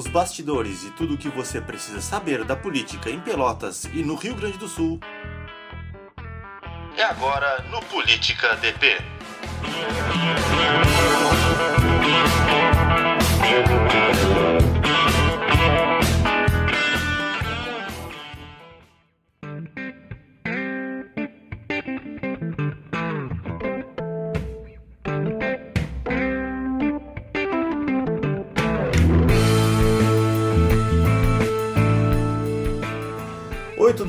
os 0.00 0.06
bastidores 0.06 0.82
e 0.84 0.90
tudo 0.92 1.12
o 1.12 1.18
que 1.18 1.28
você 1.28 1.60
precisa 1.60 2.00
saber 2.00 2.42
da 2.42 2.56
política 2.56 3.10
em 3.10 3.20
Pelotas 3.20 3.84
e 3.92 4.02
no 4.02 4.14
Rio 4.14 4.34
Grande 4.34 4.56
do 4.56 4.66
Sul. 4.66 4.98
É 6.96 7.04
agora 7.04 7.62
no 7.70 7.82
Política 7.82 8.56
DP. 8.56 8.96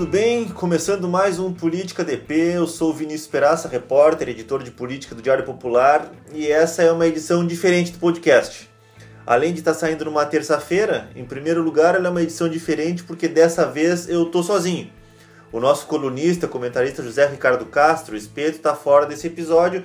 Tudo 0.02 0.14
bem? 0.14 0.48
Começando 0.48 1.08
mais 1.08 1.38
um 1.38 1.54
Política 1.54 2.04
DP, 2.04 2.34
eu 2.56 2.66
sou 2.66 2.92
Vinícius 2.92 3.28
Peraça, 3.28 3.68
repórter, 3.68 4.30
editor 4.30 4.64
de 4.64 4.72
política 4.72 5.14
do 5.14 5.22
Diário 5.22 5.46
Popular, 5.46 6.12
e 6.34 6.48
essa 6.48 6.82
é 6.82 6.92
uma 6.92 7.06
edição 7.06 7.46
diferente 7.46 7.92
do 7.92 8.00
podcast. 8.00 8.68
Além 9.28 9.54
de 9.54 9.60
estar 9.60 9.76
saindo 9.76 10.04
numa 10.06 10.26
terça-feira, 10.26 11.08
em 11.16 11.24
primeiro 11.24 11.62
lugar, 11.62 11.94
ela 11.94 12.08
é 12.08 12.10
uma 12.10 12.24
edição 12.24 12.50
diferente 12.50 13.04
porque 13.04 13.28
dessa 13.28 13.68
vez 13.68 14.10
eu 14.10 14.26
tô 14.26 14.42
sozinho. 14.42 14.92
O 15.52 15.60
nosso 15.60 15.86
colunista, 15.86 16.48
comentarista 16.48 17.04
José 17.04 17.28
Ricardo 17.28 17.68
Castro, 17.68 18.18
Espeto, 18.18 18.58
está 18.58 18.74
fora 18.74 19.06
desse 19.06 19.28
episódio 19.28 19.84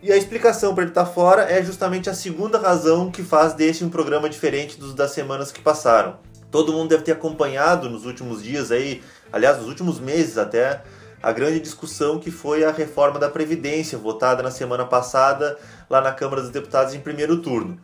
e 0.00 0.12
a 0.12 0.16
explicação 0.16 0.76
para 0.76 0.84
ele 0.84 0.92
estar 0.92 1.06
fora 1.06 1.42
é 1.42 1.60
justamente 1.60 2.08
a 2.08 2.14
segunda 2.14 2.56
razão 2.56 3.10
que 3.10 3.24
faz 3.24 3.52
desse 3.52 3.82
um 3.82 3.90
programa 3.90 4.28
diferente 4.28 4.78
dos 4.78 4.94
das 4.94 5.10
semanas 5.10 5.50
que 5.50 5.60
passaram. 5.60 6.20
Todo 6.52 6.72
mundo 6.72 6.90
deve 6.90 7.02
ter 7.02 7.12
acompanhado 7.12 7.90
nos 7.90 8.06
últimos 8.06 8.42
dias 8.42 8.70
aí 8.70 9.02
aliás, 9.36 9.58
nos 9.58 9.68
últimos 9.68 10.00
meses 10.00 10.38
até, 10.38 10.82
a 11.22 11.30
grande 11.30 11.60
discussão 11.60 12.18
que 12.18 12.30
foi 12.30 12.64
a 12.64 12.70
reforma 12.70 13.18
da 13.18 13.28
Previdência, 13.28 13.98
votada 13.98 14.42
na 14.42 14.50
semana 14.50 14.84
passada 14.84 15.58
lá 15.88 16.00
na 16.00 16.10
Câmara 16.10 16.40
dos 16.40 16.50
Deputados 16.50 16.94
em 16.94 17.00
primeiro 17.00 17.38
turno. 17.38 17.78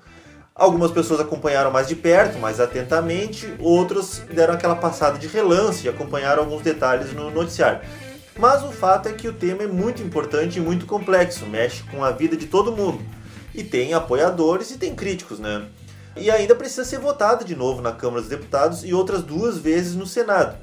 Algumas 0.54 0.90
pessoas 0.90 1.20
acompanharam 1.20 1.70
mais 1.70 1.88
de 1.88 1.96
perto, 1.96 2.38
mais 2.38 2.60
atentamente, 2.60 3.54
outras 3.58 4.22
deram 4.30 4.54
aquela 4.54 4.76
passada 4.76 5.18
de 5.18 5.26
relance 5.26 5.86
e 5.86 5.88
acompanharam 5.88 6.42
alguns 6.42 6.62
detalhes 6.62 7.12
no 7.12 7.30
noticiário. 7.30 7.80
Mas 8.38 8.62
o 8.62 8.72
fato 8.72 9.08
é 9.08 9.12
que 9.12 9.28
o 9.28 9.32
tema 9.32 9.62
é 9.62 9.66
muito 9.66 10.02
importante 10.02 10.58
e 10.58 10.60
muito 10.60 10.86
complexo, 10.86 11.46
mexe 11.46 11.82
com 11.84 12.02
a 12.02 12.10
vida 12.10 12.36
de 12.36 12.46
todo 12.46 12.72
mundo. 12.72 13.02
E 13.54 13.62
tem 13.62 13.92
apoiadores 13.92 14.70
e 14.70 14.78
tem 14.78 14.94
críticos, 14.94 15.38
né? 15.38 15.66
E 16.16 16.30
ainda 16.30 16.54
precisa 16.54 16.84
ser 16.84 16.98
votado 16.98 17.44
de 17.44 17.54
novo 17.54 17.82
na 17.82 17.92
Câmara 17.92 18.20
dos 18.20 18.30
Deputados 18.30 18.84
e 18.84 18.92
outras 18.92 19.22
duas 19.22 19.58
vezes 19.58 19.94
no 19.94 20.06
Senado. 20.06 20.56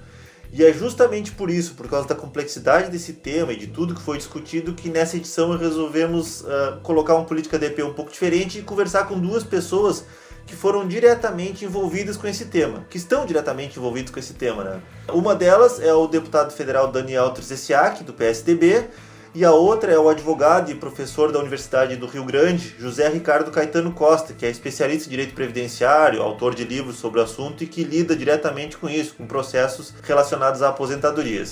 E 0.51 0.65
é 0.65 0.73
justamente 0.73 1.31
por 1.31 1.49
isso, 1.49 1.75
por 1.75 1.87
causa 1.87 2.07
da 2.07 2.15
complexidade 2.15 2.89
desse 2.89 3.13
tema 3.13 3.53
e 3.53 3.55
de 3.55 3.67
tudo 3.67 3.93
que 3.93 4.01
foi 4.01 4.17
discutido, 4.17 4.73
que 4.73 4.89
nessa 4.89 5.15
edição 5.15 5.55
resolvemos 5.55 6.41
uh, 6.41 6.79
colocar 6.81 7.15
um 7.15 7.23
Política 7.23 7.59
DP 7.59 7.83
um 7.83 7.93
pouco 7.93 8.11
diferente 8.11 8.59
e 8.59 8.61
conversar 8.63 9.07
com 9.07 9.19
duas 9.19 9.43
pessoas 9.43 10.05
que 10.47 10.55
foram 10.55 10.87
diretamente 10.87 11.63
envolvidas 11.63 12.17
com 12.17 12.27
esse 12.27 12.45
tema, 12.45 12.83
que 12.89 12.97
estão 12.97 13.23
diretamente 13.23 13.77
envolvidos 13.77 14.11
com 14.11 14.19
esse 14.19 14.33
tema. 14.33 14.63
Né? 14.63 14.81
Uma 15.13 15.35
delas 15.35 15.79
é 15.79 15.93
o 15.93 16.07
deputado 16.07 16.51
federal 16.51 16.91
Daniel 16.91 17.29
Trzeciak, 17.29 18.03
do 18.03 18.13
PSDB, 18.13 18.87
e 19.33 19.45
a 19.45 19.51
outra 19.51 19.91
é 19.91 19.99
o 19.99 20.09
advogado 20.09 20.71
e 20.71 20.75
professor 20.75 21.31
da 21.31 21.39
Universidade 21.39 21.95
do 21.95 22.07
Rio 22.07 22.23
Grande, 22.23 22.75
José 22.79 23.07
Ricardo 23.09 23.51
Caetano 23.51 23.91
Costa, 23.91 24.33
que 24.33 24.45
é 24.45 24.49
especialista 24.49 25.07
em 25.07 25.11
direito 25.11 25.35
previdenciário, 25.35 26.21
autor 26.21 26.55
de 26.55 26.63
livros 26.63 26.97
sobre 26.97 27.19
o 27.19 27.23
assunto 27.23 27.63
e 27.63 27.67
que 27.67 27.83
lida 27.83 28.15
diretamente 28.15 28.77
com 28.77 28.89
isso, 28.89 29.13
com 29.15 29.27
processos 29.27 29.93
relacionados 30.03 30.61
a 30.63 30.69
aposentadorias. 30.69 31.51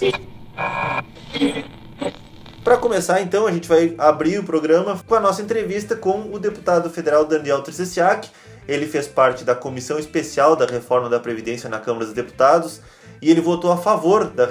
Para 2.63 2.77
começar, 2.77 3.21
então, 3.21 3.45
a 3.45 3.51
gente 3.51 3.67
vai 3.67 3.93
abrir 3.97 4.39
o 4.39 4.43
programa 4.43 4.99
com 5.05 5.15
a 5.15 5.19
nossa 5.19 5.41
entrevista 5.41 5.95
com 5.95 6.33
o 6.33 6.39
deputado 6.39 6.89
federal 6.89 7.25
Daniel 7.25 7.61
Trzeciak. 7.61 8.29
Ele 8.67 8.85
fez 8.85 9.07
parte 9.07 9.45
da 9.45 9.55
comissão 9.55 9.97
especial 9.97 10.55
da 10.55 10.65
reforma 10.65 11.07
da 11.07 11.19
Previdência 11.19 11.69
na 11.69 11.79
Câmara 11.79 12.05
dos 12.05 12.13
Deputados 12.13 12.81
e 13.21 13.29
ele 13.29 13.41
votou 13.41 13.71
a 13.71 13.77
favor 13.77 14.25
da, 14.25 14.45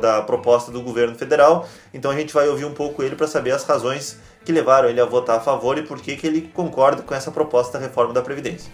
da 0.00 0.22
proposta 0.22 0.70
do 0.70 0.80
governo 0.80 1.14
federal. 1.14 1.68
Então 1.92 2.10
a 2.10 2.16
gente 2.16 2.32
vai 2.32 2.48
ouvir 2.48 2.64
um 2.64 2.74
pouco 2.74 3.02
ele 3.02 3.16
para 3.16 3.26
saber 3.26 3.52
as 3.52 3.64
razões 3.64 4.18
que 4.44 4.52
levaram 4.52 4.88
ele 4.88 5.00
a 5.00 5.04
votar 5.04 5.38
a 5.38 5.40
favor 5.40 5.78
e 5.78 5.82
por 5.82 6.00
que, 6.00 6.16
que 6.16 6.26
ele 6.26 6.50
concorda 6.54 7.02
com 7.02 7.14
essa 7.14 7.30
proposta 7.30 7.78
da 7.78 7.84
reforma 7.84 8.12
da 8.12 8.22
Previdência. 8.22 8.72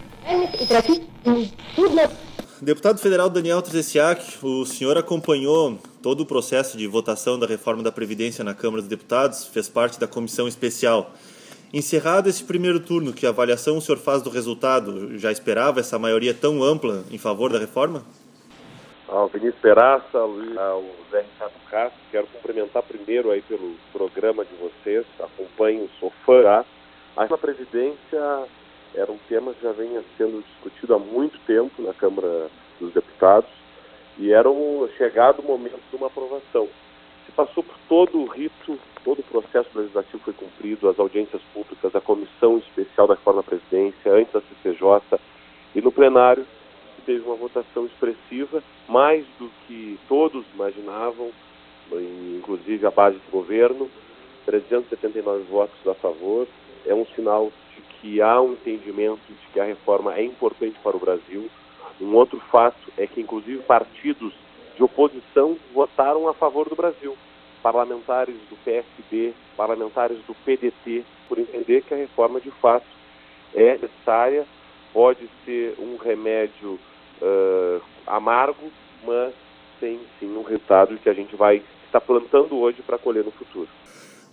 Deputado 2.59 2.99
federal 2.99 3.29
Daniel 3.29 3.61
Trzeciak, 3.61 4.43
o 4.43 4.65
senhor 4.65 4.97
acompanhou 4.97 5.77
todo 6.01 6.21
o 6.21 6.25
processo 6.25 6.75
de 6.75 6.87
votação 6.87 7.37
da 7.37 7.45
reforma 7.45 7.83
da 7.83 7.91
Previdência 7.91 8.43
na 8.43 8.53
Câmara 8.53 8.81
dos 8.81 8.89
Deputados, 8.89 9.45
fez 9.45 9.69
parte 9.69 9.99
da 9.99 10.07
comissão 10.07 10.47
especial. 10.47 11.13
Encerrado 11.71 12.29
esse 12.29 12.43
primeiro 12.43 12.79
turno, 12.79 13.13
que 13.13 13.27
avaliação 13.27 13.77
o 13.77 13.81
senhor 13.81 13.99
faz 13.99 14.23
do 14.23 14.29
resultado? 14.29 15.17
Já 15.19 15.31
esperava 15.31 15.81
essa 15.81 15.99
maioria 15.99 16.33
tão 16.33 16.63
ampla 16.63 17.03
em 17.11 17.17
favor 17.17 17.51
da 17.51 17.59
reforma? 17.59 18.03
Ao 19.07 19.27
Vinícius 19.27 19.61
Peraça, 19.61 20.17
ao 20.17 20.83
Zé 21.11 21.21
Ricardo 21.21 21.53
Castro. 21.69 21.99
Quero 22.11 22.27
cumprimentar 22.27 22.83
primeiro 22.83 23.31
aí 23.31 23.41
pelo 23.41 23.75
programa 23.93 24.43
de 24.43 24.53
vocês. 24.55 25.05
Acompanho, 25.19 25.89
sou 25.99 26.11
fã. 26.25 26.43
Tá? 26.43 26.65
A 27.15 27.37
Previdência 27.37 28.47
era 28.93 29.11
um 29.11 29.17
tema 29.29 29.53
que 29.53 29.63
já 29.63 29.71
vinha 29.71 30.03
sendo 30.17 30.43
discutido 30.43 30.95
há 30.95 30.99
muito 30.99 31.39
tempo 31.45 31.81
na 31.81 31.93
Câmara 31.93 32.49
dos 32.79 32.93
Deputados 32.93 33.49
e 34.17 34.31
era 34.31 34.49
um, 34.49 34.87
chegado 34.97 35.39
o 35.39 35.45
momento 35.45 35.79
de 35.89 35.95
uma 35.95 36.07
aprovação. 36.07 36.67
Se 37.25 37.31
passou 37.31 37.63
por 37.63 37.75
todo 37.87 38.19
o 38.19 38.25
rito, 38.25 38.79
todo 39.03 39.19
o 39.19 39.23
processo 39.23 39.69
legislativo 39.75 40.23
foi 40.23 40.33
cumprido, 40.33 40.89
as 40.89 40.99
audiências 40.99 41.41
públicas, 41.53 41.95
a 41.95 42.01
comissão 42.01 42.57
especial 42.57 43.07
da 43.07 43.15
reforma 43.15 43.41
da 43.41 43.47
Previdência, 43.47 44.11
antes 44.11 44.33
da 44.33 44.41
CCJ 44.41 45.19
e 45.75 45.81
no 45.81 45.91
plenário 45.91 46.45
teve 47.07 47.25
uma 47.25 47.37
votação 47.37 47.85
expressiva, 47.85 48.61
mais 48.87 49.25
do 49.39 49.49
que 49.65 49.97
todos 50.09 50.45
imaginavam, 50.53 51.31
inclusive 52.37 52.85
a 52.85 52.91
base 52.91 53.15
do 53.15 53.31
governo, 53.31 53.89
379 54.45 55.43
votos 55.43 55.87
a 55.87 55.95
favor. 55.95 56.45
É 56.85 56.93
um 56.93 57.05
sinal 57.15 57.49
de 57.73 57.81
que 57.97 58.21
há 58.21 58.41
um 58.41 58.51
entendimento 58.51 59.21
de 59.29 59.53
que 59.53 59.59
a 59.59 59.63
reforma 59.63 60.15
é 60.15 60.23
importante 60.23 60.77
para 60.83 60.97
o 60.97 60.99
Brasil. 60.99 61.49
Um 61.99 62.13
outro 62.13 62.39
fato 62.51 62.77
é 62.97 63.07
que, 63.07 63.21
inclusive, 63.21 63.63
partidos 63.63 64.33
de 64.75 64.83
oposição 64.83 65.57
votaram 65.73 66.27
a 66.27 66.33
favor 66.33 66.67
do 66.67 66.75
Brasil. 66.75 67.17
Parlamentares 67.63 68.35
do 68.49 68.57
PSB, 68.65 69.33
parlamentares 69.55 70.17
do 70.27 70.35
PDT, 70.45 71.05
por 71.29 71.39
entender 71.39 71.83
que 71.83 71.93
a 71.93 71.97
reforma 71.97 72.41
de 72.41 72.51
fato 72.51 72.85
é 73.55 73.77
necessária, 73.77 74.45
pode 74.93 75.29
ser 75.45 75.75
um 75.79 75.95
remédio 75.97 76.77
uh, 77.21 77.81
amargo, 78.05 78.71
mas 79.05 79.33
tem 79.79 79.99
sim 80.19 80.35
um 80.35 80.43
resultado 80.43 80.97
que 80.97 81.09
a 81.09 81.13
gente 81.13 81.35
vai 81.35 81.61
estar 81.85 82.01
plantando 82.01 82.55
hoje 82.57 82.81
para 82.81 82.97
colher 82.97 83.23
no 83.23 83.31
futuro. 83.31 83.67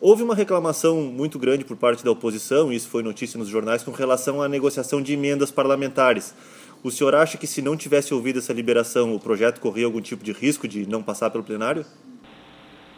Houve 0.00 0.22
uma 0.22 0.34
reclamação 0.34 0.96
muito 1.00 1.38
grande 1.38 1.64
por 1.64 1.76
parte 1.76 2.04
da 2.04 2.10
oposição, 2.10 2.72
e 2.72 2.76
isso 2.76 2.88
foi 2.88 3.02
notícia 3.02 3.38
nos 3.38 3.48
jornais, 3.48 3.82
com 3.82 3.90
relação 3.90 4.42
à 4.42 4.48
negociação 4.48 5.00
de 5.00 5.14
emendas 5.14 5.50
parlamentares. 5.50 6.34
O 6.82 6.90
senhor 6.90 7.14
acha 7.14 7.38
que 7.38 7.46
se 7.46 7.62
não 7.62 7.76
tivesse 7.76 8.12
ouvido 8.12 8.38
essa 8.38 8.52
liberação, 8.52 9.14
o 9.14 9.20
projeto 9.20 9.60
corria 9.60 9.86
algum 9.86 10.02
tipo 10.02 10.22
de 10.22 10.32
risco 10.32 10.68
de 10.68 10.86
não 10.86 11.02
passar 11.02 11.30
pelo 11.30 11.42
plenário? 11.42 11.86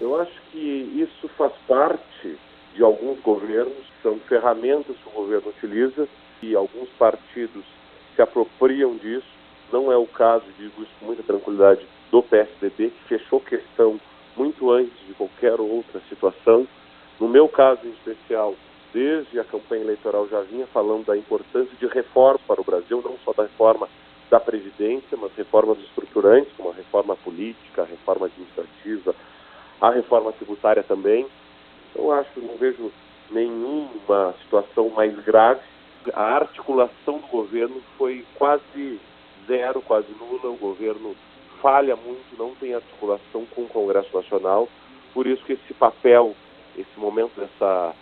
Eu 0.00 0.20
acho 0.20 0.32
que 0.50 0.58
isso 0.58 1.28
faz 1.38 1.52
parte 1.68 2.36
de 2.74 2.82
alguns 2.82 3.20
governos, 3.20 3.86
são 4.02 4.18
ferramentas 4.28 4.96
que 4.96 5.08
o 5.08 5.12
governo 5.12 5.50
utiliza 5.50 6.08
e 6.42 6.56
alguns 6.56 6.88
partidos 6.98 7.64
se 8.14 8.22
apropriam 8.22 8.96
disso 8.96 9.35
não 9.72 9.90
é 9.90 9.96
o 9.96 10.06
caso, 10.06 10.44
digo 10.58 10.82
isso 10.82 10.92
com 11.00 11.06
muita 11.06 11.22
tranquilidade, 11.22 11.86
do 12.10 12.22
PSDB, 12.22 12.90
que 12.90 13.04
fechou 13.08 13.40
questão 13.40 14.00
muito 14.36 14.70
antes 14.70 14.92
de 15.06 15.14
qualquer 15.14 15.60
outra 15.60 16.00
situação. 16.08 16.66
No 17.18 17.28
meu 17.28 17.48
caso 17.48 17.80
em 17.84 17.90
especial, 17.90 18.54
desde 18.92 19.40
a 19.40 19.44
campanha 19.44 19.82
eleitoral 19.82 20.28
já 20.28 20.40
vinha 20.42 20.66
falando 20.68 21.06
da 21.06 21.16
importância 21.16 21.76
de 21.78 21.86
reforma 21.86 22.40
para 22.46 22.60
o 22.60 22.64
Brasil, 22.64 23.02
não 23.04 23.16
só 23.24 23.32
da 23.32 23.44
reforma 23.44 23.88
da 24.30 24.40
Previdência, 24.40 25.16
mas 25.16 25.32
reformas 25.34 25.78
estruturantes, 25.78 26.52
como 26.56 26.70
a 26.70 26.74
reforma 26.74 27.16
política, 27.16 27.82
a 27.82 27.86
reforma 27.86 28.26
administrativa, 28.26 29.14
a 29.80 29.90
reforma 29.90 30.32
tributária 30.32 30.82
também. 30.82 31.26
Eu 31.94 32.12
acho, 32.12 32.40
não 32.40 32.56
vejo 32.56 32.92
nenhuma 33.30 34.34
situação 34.42 34.88
mais 34.90 35.14
grave. 35.24 35.60
A 36.12 36.36
articulação 36.36 37.18
do 37.18 37.26
governo 37.26 37.82
foi 37.96 38.24
quase 38.36 39.00
zero, 39.46 39.80
quase 39.82 40.08
nula. 40.12 40.50
O 40.50 40.56
governo 40.56 41.14
falha 41.60 41.96
muito, 41.96 42.36
não 42.38 42.54
tem 42.54 42.74
articulação 42.74 43.46
com 43.54 43.62
o 43.62 43.68
Congresso 43.68 44.14
Nacional. 44.14 44.68
Por 45.12 45.26
isso 45.26 45.44
que 45.44 45.54
esse 45.54 45.74
papel, 45.74 46.34
esse 46.76 46.98
momento 46.98 47.32
dessa 47.36 47.94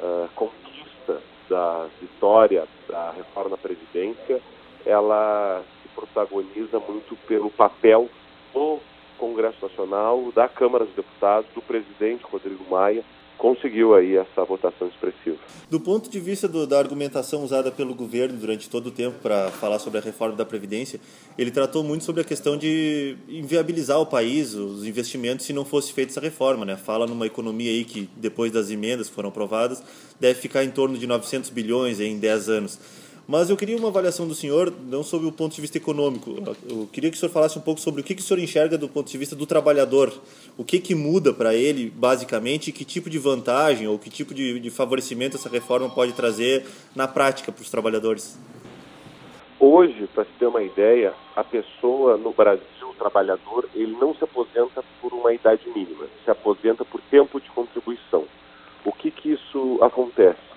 uh, 0.00 0.28
conquista 0.34 1.20
da 1.48 1.86
vitória 2.00 2.66
da 2.88 3.10
reforma 3.10 3.50
da 3.50 3.56
Previdência, 3.56 4.40
ela 4.84 5.62
se 5.82 5.88
protagoniza 5.88 6.78
muito 6.80 7.16
pelo 7.26 7.50
papel 7.50 8.08
do 8.52 8.78
Congresso 9.18 9.58
Nacional, 9.62 10.30
da 10.34 10.48
Câmara 10.48 10.84
dos 10.84 10.94
Deputados, 10.94 11.50
do 11.54 11.62
presidente 11.62 12.24
Rodrigo 12.24 12.64
Maia, 12.70 13.04
conseguiu 13.38 13.94
aí 13.94 14.16
essa 14.16 14.44
votação 14.44 14.88
expressiva. 14.88 15.36
Do 15.70 15.80
ponto 15.80 16.10
de 16.10 16.18
vista 16.20 16.46
do, 16.48 16.66
da 16.66 16.78
argumentação 16.78 17.42
usada 17.44 17.70
pelo 17.70 17.94
governo 17.94 18.38
durante 18.38 18.68
todo 18.68 18.88
o 18.88 18.90
tempo 18.90 19.18
para 19.22 19.50
falar 19.50 19.78
sobre 19.78 19.98
a 19.98 20.02
reforma 20.02 20.36
da 20.36 20.44
Previdência, 20.44 21.00
ele 21.36 21.50
tratou 21.50 21.82
muito 21.82 22.04
sobre 22.04 22.22
a 22.22 22.24
questão 22.24 22.56
de 22.56 23.16
inviabilizar 23.28 24.00
o 24.00 24.06
país, 24.06 24.54
os 24.54 24.86
investimentos, 24.86 25.46
se 25.46 25.52
não 25.52 25.64
fosse 25.64 25.92
feita 25.92 26.12
essa 26.12 26.20
reforma. 26.20 26.64
Né? 26.64 26.76
Fala 26.76 27.06
numa 27.06 27.26
economia 27.26 27.70
aí 27.70 27.84
que, 27.84 28.08
depois 28.16 28.52
das 28.52 28.70
emendas 28.70 29.08
que 29.08 29.14
foram 29.14 29.28
aprovadas, 29.28 29.82
deve 30.18 30.40
ficar 30.40 30.64
em 30.64 30.70
torno 30.70 30.96
de 30.96 31.06
900 31.06 31.50
bilhões 31.50 32.00
em 32.00 32.18
10 32.18 32.48
anos. 32.48 33.05
Mas 33.28 33.50
eu 33.50 33.56
queria 33.56 33.76
uma 33.76 33.88
avaliação 33.88 34.28
do 34.28 34.36
senhor, 34.36 34.72
não 34.86 35.02
sobre 35.02 35.26
o 35.26 35.32
ponto 35.32 35.52
de 35.54 35.60
vista 35.60 35.76
econômico. 35.76 36.36
Eu 36.68 36.88
queria 36.92 37.10
que 37.10 37.16
o 37.16 37.18
senhor 37.18 37.32
falasse 37.32 37.58
um 37.58 37.62
pouco 37.62 37.80
sobre 37.80 38.00
o 38.00 38.04
que, 38.04 38.14
que 38.14 38.20
o 38.20 38.24
senhor 38.24 38.40
enxerga 38.40 38.78
do 38.78 38.88
ponto 38.88 39.10
de 39.10 39.18
vista 39.18 39.34
do 39.34 39.44
trabalhador. 39.44 40.12
O 40.56 40.64
que, 40.64 40.78
que 40.78 40.94
muda 40.94 41.34
para 41.34 41.52
ele, 41.52 41.90
basicamente, 41.90 42.68
e 42.68 42.72
que 42.72 42.84
tipo 42.84 43.10
de 43.10 43.18
vantagem 43.18 43.88
ou 43.88 43.98
que 43.98 44.08
tipo 44.08 44.32
de, 44.32 44.60
de 44.60 44.70
favorecimento 44.70 45.36
essa 45.36 45.48
reforma 45.48 45.90
pode 45.90 46.12
trazer 46.12 46.66
na 46.94 47.08
prática 47.08 47.50
para 47.50 47.62
os 47.62 47.70
trabalhadores? 47.70 48.38
Hoje, 49.58 50.06
para 50.14 50.24
se 50.24 50.30
ter 50.38 50.46
uma 50.46 50.62
ideia, 50.62 51.12
a 51.34 51.42
pessoa 51.42 52.16
no 52.16 52.32
Brasil, 52.32 52.62
o 52.88 52.94
trabalhador, 52.94 53.68
ele 53.74 53.96
não 54.00 54.14
se 54.14 54.22
aposenta 54.22 54.84
por 55.00 55.12
uma 55.12 55.32
idade 55.32 55.68
mínima, 55.74 56.06
se 56.24 56.30
aposenta 56.30 56.84
por 56.84 57.00
tempo 57.10 57.40
de 57.40 57.50
contribuição. 57.50 58.24
O 58.84 58.92
que, 58.92 59.10
que 59.10 59.32
isso 59.32 59.78
acontece? 59.82 60.55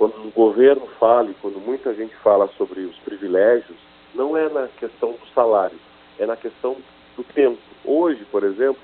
Quando 0.00 0.14
o 0.14 0.30
governo 0.30 0.86
fala 0.98 1.28
e 1.28 1.34
quando 1.42 1.60
muita 1.60 1.92
gente 1.92 2.16
fala 2.16 2.48
sobre 2.56 2.80
os 2.80 2.96
privilégios, 3.00 3.76
não 4.14 4.34
é 4.34 4.48
na 4.48 4.66
questão 4.66 5.12
do 5.12 5.26
salário, 5.34 5.76
é 6.18 6.24
na 6.24 6.38
questão 6.38 6.74
do 7.18 7.22
tempo. 7.22 7.58
Hoje, 7.84 8.24
por 8.30 8.42
exemplo, 8.42 8.80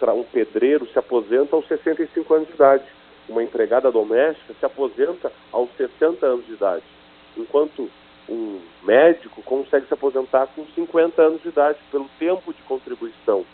um 0.00 0.22
pedreiro 0.22 0.86
se 0.92 0.96
aposenta 1.00 1.56
aos 1.56 1.66
65 1.66 2.32
anos 2.32 2.46
de 2.46 2.54
idade, 2.54 2.84
uma 3.28 3.42
empregada 3.42 3.90
doméstica 3.90 4.54
se 4.54 4.64
aposenta 4.64 5.32
aos 5.50 5.68
60 5.76 6.24
anos 6.24 6.46
de 6.46 6.52
idade, 6.52 6.84
enquanto 7.36 7.90
um 8.28 8.60
médico 8.84 9.42
consegue 9.42 9.88
se 9.88 9.94
aposentar 9.94 10.46
com 10.54 10.64
50 10.76 11.22
anos 11.22 11.42
de 11.42 11.48
idade 11.48 11.80
pelo 11.90 12.08
tempo 12.20 12.54
de 12.54 12.62
contribuição. 12.62 13.44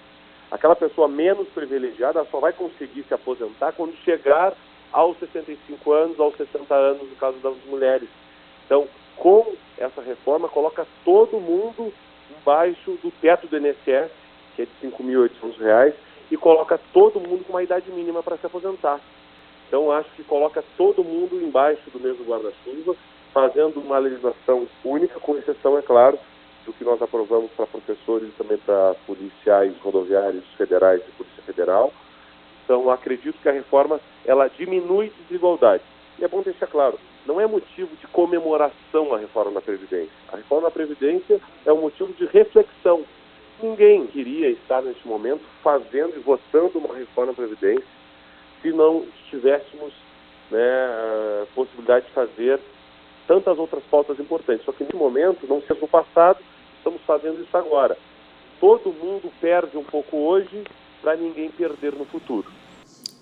Aquela 0.50 0.76
pessoa 0.76 1.08
menos 1.08 1.48
privilegiada 1.54 2.22
só 2.30 2.38
vai 2.38 2.52
conseguir 2.52 3.02
se 3.04 3.14
aposentar 3.14 3.72
quando 3.72 3.96
chegar 4.04 4.52
aos 4.92 5.18
65 5.18 5.92
anos, 5.92 6.20
aos 6.20 6.36
60 6.36 6.74
anos, 6.74 7.08
no 7.08 7.16
caso 7.16 7.38
das 7.38 7.54
mulheres. 7.66 8.08
Então, 8.66 8.86
com 9.16 9.54
essa 9.78 10.00
reforma, 10.02 10.48
coloca 10.48 10.86
todo 11.04 11.40
mundo 11.40 11.92
embaixo 12.30 12.92
do 13.02 13.10
teto 13.20 13.46
do 13.46 13.56
INSS, 13.56 14.10
que 14.54 14.62
é 14.62 14.66
de 14.66 14.86
R$ 14.86 14.92
5.800, 14.98 15.94
e 16.30 16.36
coloca 16.36 16.78
todo 16.92 17.20
mundo 17.20 17.44
com 17.44 17.52
uma 17.52 17.62
idade 17.62 17.90
mínima 17.90 18.22
para 18.22 18.36
se 18.36 18.46
aposentar. 18.46 19.00
Então, 19.68 19.90
acho 19.90 20.10
que 20.10 20.22
coloca 20.24 20.62
todo 20.76 21.04
mundo 21.04 21.42
embaixo 21.42 21.90
do 21.90 22.00
mesmo 22.00 22.24
guarda-chuva, 22.24 22.94
fazendo 23.32 23.80
uma 23.80 23.98
legislação 23.98 24.68
única, 24.84 25.18
com 25.18 25.36
exceção, 25.36 25.78
é 25.78 25.82
claro, 25.82 26.18
do 26.66 26.72
que 26.72 26.84
nós 26.84 27.00
aprovamos 27.00 27.50
para 27.52 27.66
professores 27.66 28.28
e 28.28 28.32
também 28.32 28.58
para 28.58 28.94
policiais 29.06 29.74
rodoviários 29.82 30.44
federais 30.56 31.00
e 31.00 31.12
Polícia 31.12 31.42
Federal, 31.44 31.92
então, 32.64 32.90
acredito 32.90 33.38
que 33.42 33.48
a 33.48 33.52
reforma 33.52 34.00
ela 34.24 34.48
diminui 34.48 35.12
desigualdade. 35.28 35.82
E 36.18 36.24
é 36.24 36.28
bom 36.28 36.42
deixar 36.42 36.66
claro, 36.66 36.98
não 37.26 37.40
é 37.40 37.46
motivo 37.46 37.94
de 37.96 38.06
comemoração 38.08 39.14
a 39.14 39.18
reforma 39.18 39.52
da 39.52 39.60
Previdência. 39.60 40.12
A 40.32 40.36
reforma 40.36 40.64
da 40.64 40.70
Previdência 40.70 41.40
é 41.64 41.72
um 41.72 41.80
motivo 41.80 42.12
de 42.12 42.26
reflexão. 42.26 43.04
Ninguém 43.62 44.06
queria 44.06 44.48
estar 44.50 44.82
neste 44.82 45.06
momento 45.06 45.42
fazendo 45.62 46.16
e 46.16 46.20
votando 46.20 46.78
uma 46.78 46.94
reforma 46.94 47.32
da 47.32 47.36
Previdência 47.36 47.86
se 48.60 48.72
não 48.72 49.04
tivéssemos 49.28 49.92
né, 50.50 51.46
possibilidade 51.54 52.06
de 52.06 52.12
fazer 52.12 52.60
tantas 53.26 53.58
outras 53.58 53.82
pautas 53.84 54.18
importantes. 54.18 54.64
Só 54.64 54.72
que 54.72 54.84
nesse 54.84 54.96
momento, 54.96 55.46
não 55.46 55.60
seja 55.62 55.80
no 55.80 55.88
passado, 55.88 56.38
estamos 56.76 57.00
fazendo 57.02 57.42
isso 57.42 57.56
agora. 57.56 57.96
Todo 58.60 58.92
mundo 58.92 59.32
perde 59.40 59.76
um 59.76 59.84
pouco 59.84 60.16
hoje 60.16 60.64
para 61.02 61.16
ninguém 61.16 61.50
perder 61.50 61.92
no 61.94 62.06
futuro. 62.06 62.48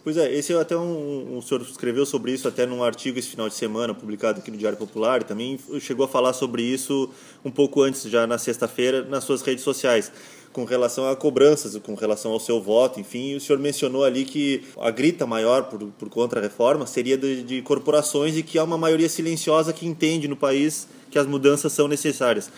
Pois 0.02 0.16
é, 0.16 0.32
esse 0.32 0.52
é 0.52 0.56
até 0.58 0.74
um, 0.76 1.36
um 1.36 1.42
senhor 1.42 1.60
escreveu 1.60 2.06
sobre 2.06 2.32
isso 2.32 2.48
até 2.48 2.64
num 2.64 2.82
artigo 2.82 3.18
esse 3.18 3.28
final 3.28 3.48
de 3.48 3.54
semana 3.54 3.94
publicado 3.94 4.40
aqui 4.40 4.50
no 4.50 4.56
Diário 4.56 4.78
Popular 4.78 5.22
também 5.22 5.58
chegou 5.78 6.06
a 6.06 6.08
falar 6.08 6.32
sobre 6.32 6.62
isso 6.62 7.10
um 7.44 7.50
pouco 7.50 7.82
antes, 7.82 8.02
já 8.04 8.26
na 8.26 8.38
sexta-feira, 8.38 9.02
nas 9.02 9.24
suas 9.24 9.42
redes 9.42 9.62
sociais, 9.62 10.10
com 10.54 10.64
relação 10.64 11.06
a 11.06 11.14
cobranças, 11.14 11.76
com 11.76 11.94
relação 11.94 12.32
ao 12.32 12.40
seu 12.40 12.62
voto, 12.62 12.98
enfim, 12.98 13.36
o 13.36 13.40
senhor 13.40 13.58
mencionou 13.58 14.02
ali 14.02 14.24
que 14.24 14.64
a 14.80 14.90
grita 14.90 15.26
maior 15.26 15.64
por, 15.64 15.78
por 15.98 16.08
contra 16.08 16.40
a 16.40 16.42
reforma 16.42 16.86
seria 16.86 17.18
de, 17.18 17.42
de 17.42 17.62
corporações 17.62 18.36
e 18.38 18.42
que 18.42 18.58
há 18.58 18.64
uma 18.64 18.78
maioria 18.78 19.08
silenciosa 19.08 19.70
que 19.70 19.86
entende 19.86 20.26
no 20.26 20.36
país 20.36 20.88
que 21.10 21.18
as 21.18 21.26
mudanças 21.26 21.74
são 21.74 21.86
necessárias. 21.86 22.50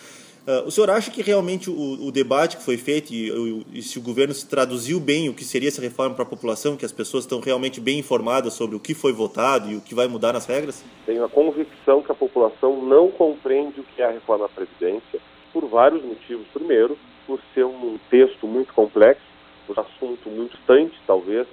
Uh, 0.47 0.67
o 0.67 0.71
senhor 0.73 0.91
acha 0.91 1.09
que 1.09 1.23
realmente 1.23 1.71
o, 1.71 2.07
o 2.09 2.11
debate 2.11 2.57
que 2.57 2.65
foi 2.65 2.77
feito 2.77 3.15
e, 3.15 3.65
e, 3.73 3.81
se 3.81 3.97
o 3.97 4.03
governo 4.03 4.35
se 4.35 4.49
traduziu 4.49 4.99
bem 4.99 5.29
o 5.29 5.35
que 5.35 5.45
seria 5.45 5.69
essa 5.69 5.81
reforma 5.81 6.17
para 6.17 6.25
a 6.25 6.29
população, 6.29 6.77
que 6.77 6.85
as 6.85 6.91
pessoas 6.91 7.23
estão 7.23 7.39
realmente 7.39 7.81
bem 7.81 8.01
informadas 8.01 8.55
sobre 8.55 8.75
o 8.75 8.81
que 8.81 8.93
foi 8.93 9.13
votado 9.13 9.71
e 9.71 9.77
o 9.77 9.81
que 9.81 9.95
vai 9.95 10.09
mudar 10.09 10.33
nas 10.33 10.45
regras? 10.45 10.85
Tenho 11.07 11.25
a 11.25 11.29
convicção 11.29 12.03
que 12.03 12.11
a 12.11 12.15
população 12.15 12.83
não 12.83 13.09
compreende 13.13 13.79
o 13.79 13.85
que 13.85 14.03
é 14.03 14.07
a 14.07 14.11
reforma 14.11 14.49
da 14.49 14.53
Previdência 14.53 15.21
por 15.53 15.65
vários 15.67 16.03
motivos. 16.05 16.45
Primeiro, 16.53 16.99
por 17.25 17.39
ser 17.55 17.65
um 17.65 17.97
texto 18.11 18.45
muito 18.45 18.75
complexo, 18.75 19.23
por 19.65 19.79
assunto 19.79 20.29
muito 20.29 20.57
distante, 20.57 20.99
talvez, 21.07 21.47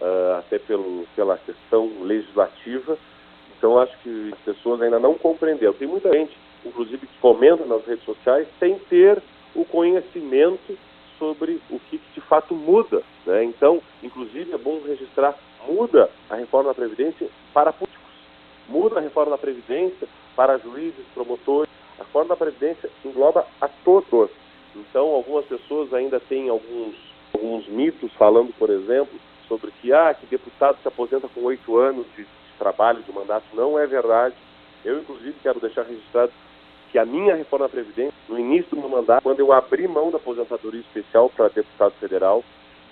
uh, 0.00 0.38
até 0.38 0.60
pelo, 0.60 1.04
pela 1.16 1.36
questão 1.38 1.90
legislativa. 2.02 2.96
Então, 3.56 3.80
acho 3.80 3.98
que 3.98 4.30
as 4.32 4.54
pessoas 4.54 4.80
ainda 4.80 5.00
não 5.00 5.14
compreenderam. 5.14 5.72
Tem 5.72 5.88
muita 5.88 6.12
gente 6.12 6.36
inclusive 6.64 7.06
que 7.06 7.18
comenta 7.20 7.64
nas 7.64 7.84
redes 7.86 8.04
sociais, 8.04 8.46
sem 8.58 8.78
ter 8.78 9.22
o 9.54 9.64
conhecimento 9.64 10.76
sobre 11.18 11.60
o 11.70 11.78
que, 11.80 12.00
de 12.14 12.20
fato 12.22 12.54
muda. 12.54 13.02
Né? 13.26 13.44
Então, 13.44 13.82
inclusive, 14.02 14.52
é 14.52 14.58
bom 14.58 14.80
registrar, 14.86 15.34
muda 15.66 16.08
a 16.30 16.36
reforma 16.36 16.70
da 16.70 16.74
Previdência 16.74 17.28
para 17.52 17.72
políticos, 17.72 18.12
muda 18.68 18.98
a 18.98 19.02
reforma 19.02 19.32
da 19.32 19.38
Previdência 19.38 20.08
para 20.36 20.58
juízes, 20.58 21.04
promotores. 21.14 21.70
A 21.98 22.04
reforma 22.04 22.28
da 22.28 22.36
Previdência 22.36 22.88
engloba 23.04 23.44
a 23.60 23.68
todos. 23.68 24.30
Então, 24.76 25.08
algumas 25.08 25.44
pessoas 25.46 25.92
ainda 25.92 26.20
têm 26.20 26.48
alguns, 26.48 26.94
alguns 27.34 27.66
mitos 27.66 28.12
falando, 28.12 28.54
por 28.56 28.70
exemplo, 28.70 29.18
sobre 29.48 29.72
que, 29.80 29.92
ah, 29.92 30.14
que 30.14 30.26
deputado 30.26 30.78
se 30.80 30.86
aposenta 30.86 31.28
com 31.28 31.42
oito 31.42 31.76
anos 31.76 32.06
de, 32.14 32.22
de 32.22 32.28
trabalho, 32.58 33.02
de 33.02 33.12
mandato. 33.12 33.44
Não 33.54 33.78
é 33.78 33.86
verdade. 33.86 34.36
Eu, 34.84 35.00
inclusive, 35.00 35.34
quero 35.42 35.58
deixar 35.58 35.82
registrado 35.82 36.30
que 36.90 36.98
a 36.98 37.04
minha 37.04 37.34
reforma 37.34 37.66
da 37.66 37.72
Previdência, 37.72 38.14
no 38.28 38.38
início 38.38 38.70
do 38.70 38.80
meu 38.80 38.88
mandato, 38.88 39.22
quando 39.22 39.40
eu 39.40 39.52
abri 39.52 39.86
mão 39.86 40.10
da 40.10 40.16
aposentadoria 40.16 40.80
especial 40.80 41.30
para 41.30 41.48
deputado 41.48 41.92
federal, 42.00 42.42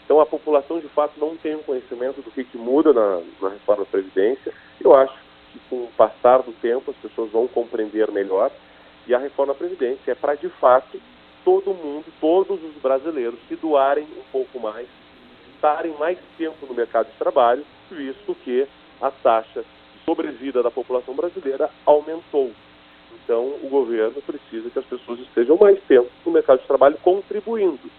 então 0.05 0.21
a 0.21 0.26
população 0.26 0.79
de 0.79 0.88
fato 0.88 1.19
não 1.19 1.37
tem 1.37 1.57
um 1.57 1.62
conhecimento 1.62 2.23
do 2.23 2.31
que, 2.31 2.45
que 2.45 2.57
muda 2.57 2.93
na, 2.93 3.21
na 3.43 3.49
reforma 3.50 3.85
da 3.85 3.91
Previdência. 3.91 4.53
Eu 4.81 4.95
acho 4.95 5.15
que 5.53 5.59
com 5.69 5.76
o 5.76 5.91
passar 5.97 6.43
do 6.43 6.53
tempo 6.53 6.93
as 6.93 6.97
pessoas 6.99 7.31
vão 7.33 7.49
compreender 7.49 8.11
melhor. 8.12 8.50
E 9.07 9.15
a 9.15 9.19
reforma 9.19 9.53
da 9.53 9.59
Previdência 9.59 10.12
é 10.12 10.15
para 10.15 10.35
de 10.37 10.49
fato 10.49 11.00
todo 11.45 11.75
mundo, 11.75 12.05
todos 12.21 12.62
os 12.62 12.75
brasileiros 12.83 13.38
se 13.49 13.57
doarem 13.57 14.05
um 14.05 14.23
pouco 14.33 14.59
mais, 14.59 14.88
estarem 15.55 15.93
mais 15.99 16.19
tempo 16.37 16.67
no 16.67 16.75
mercado 16.75 17.07
de 17.07 17.17
trabalho, 17.19 17.65
visto 17.91 18.35
que 18.45 18.67
a 19.00 19.11
taxa 19.11 19.62
de 19.62 20.05
sobrevida 20.05 20.62
da 20.62 20.71
população 20.71 21.15
brasileira 21.15 21.71
aumentou. 21.85 22.53
Então, 23.25 23.54
o 23.62 23.68
governo 23.68 24.20
precisa 24.23 24.70
que 24.70 24.78
as 24.78 24.85
pessoas 24.85 25.20
estejam 25.20 25.56
mais 25.56 25.78
tempo 25.88 26.08
no 26.25 26.32
mercado 26.32 26.61
de 26.61 26.66
trabalho 26.66 26.96
contribuindo. 27.02 27.90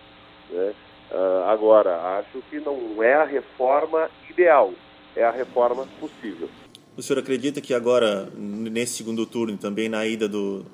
Né? 0.50 0.74
Uh, 1.12 1.44
agora, 1.48 2.20
acho 2.20 2.42
que 2.50 2.60
não 2.60 3.02
é 3.02 3.14
a 3.14 3.24
reforma 3.24 4.10
ideal, 4.30 4.74
é 5.16 5.24
a 5.24 5.32
reforma 5.32 5.88
possível. 6.00 6.50
O 6.96 7.02
senhor 7.02 7.20
acredita 7.20 7.62
que 7.62 7.74
agora, 7.74 8.30
nesse 8.36 8.96
segundo 8.96 9.26
turno, 9.26 9.58
também 9.58 9.88
na 9.88 10.06
ida 10.06 10.28
do, 10.28 10.66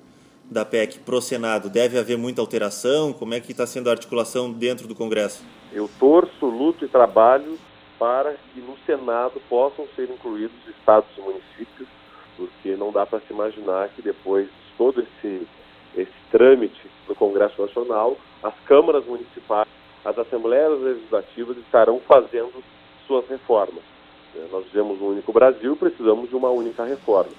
da 0.50 0.64
PEC 0.64 1.00
para 1.00 1.16
o 1.16 1.22
Senado, 1.22 1.70
deve 1.70 2.00
haver 2.00 2.18
muita 2.18 2.42
alteração? 2.42 3.14
Como 3.14 3.34
é 3.34 3.40
que 3.40 3.52
está 3.52 3.68
sendo 3.68 3.90
a 3.90 3.92
articulação 3.92 4.52
dentro 4.52 4.88
do 4.88 4.96
Congresso? 4.96 5.44
Eu 5.72 5.90
torço, 6.00 6.46
luto 6.46 6.86
e 6.86 6.88
trabalho 6.88 7.58
para 8.00 8.36
que 8.54 8.60
no 8.62 8.78
Senado 8.86 9.42
possam 9.50 9.86
ser 9.96 10.10
incluídos 10.10 10.56
estados 10.68 11.10
e 11.18 11.22
municípios 11.22 11.88
porque 12.38 12.76
não 12.76 12.92
dá 12.92 13.06
para 13.06 13.20
se 13.22 13.34
imaginar 13.34 13.90
que 13.90 14.02
depois 14.02 14.48
de 14.48 14.78
todo 14.78 15.02
esse, 15.02 15.48
esse 15.96 16.12
trâmite 16.32 16.82
no 17.08 17.16
Congresso 17.16 17.62
Nacional, 17.62 18.18
as 18.42 18.54
câmaras 18.66 19.06
municipais, 19.06 19.68
as 20.04 20.18
assembleias 20.18 20.80
legislativas 20.82 21.58
estarão 21.58 22.00
fazendo 22.02 22.64
suas 23.08 23.28
reformas. 23.28 23.84
Nós 24.52 24.66
vivemos 24.66 25.00
um 25.00 25.10
único 25.10 25.32
Brasil, 25.32 25.76
precisamos 25.76 26.30
de 26.30 26.36
uma 26.36 26.50
única 26.50 26.84
reforma. 26.84 27.32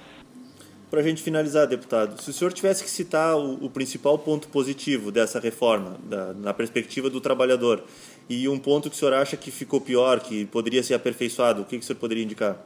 para 0.91 1.01
a 1.01 1.03
gente 1.03 1.23
finalizar, 1.23 1.67
deputado, 1.67 2.23
se 2.23 2.31
o 2.31 2.33
senhor 2.33 2.53
tivesse 2.53 2.85
que 2.85 2.91
citar 2.91 3.37
o, 3.37 3.65
o 3.65 3.69
principal 3.69 4.17
ponto 4.17 4.47
positivo 4.47 5.11
dessa 5.11 5.41
reforma, 5.41 5.97
da, 6.05 6.33
na 6.33 6.55
perspectiva 6.55 7.11
do 7.11 7.21
trabalhador, 7.21 7.83
e 8.31 8.49
um 8.49 8.59
ponto 8.59 8.89
que 8.89 8.95
o 8.95 8.99
senhor 8.99 9.13
acha 9.13 9.37
que 9.37 9.51
ficou 9.51 9.81
pior, 9.81 10.21
que 10.21 10.45
poderia 10.47 10.85
ser 10.85 10.95
aperfeiçoado, 10.95 11.63
o 11.63 11.65
que, 11.65 11.79
que 11.79 11.83
o 11.83 11.87
senhor 11.87 11.99
poderia 11.99 12.23
indicar? 12.23 12.65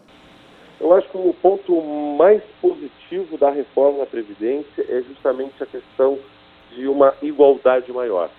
Eu 0.81 0.95
acho 0.95 1.09
que 1.09 1.17
o 1.17 1.35
ponto 1.43 1.81
mais 2.17 2.43
positivo 2.61 3.37
da 3.37 3.51
reforma 3.51 3.99
da 4.01 4.07
Previdência 4.07 4.85
é 4.89 5.03
justamente 5.03 5.61
a 5.63 5.67
questão 5.67 6.19
de 6.71 6.87
uma 6.87 7.15
igualdade 7.21 7.93
maior. 7.93 8.31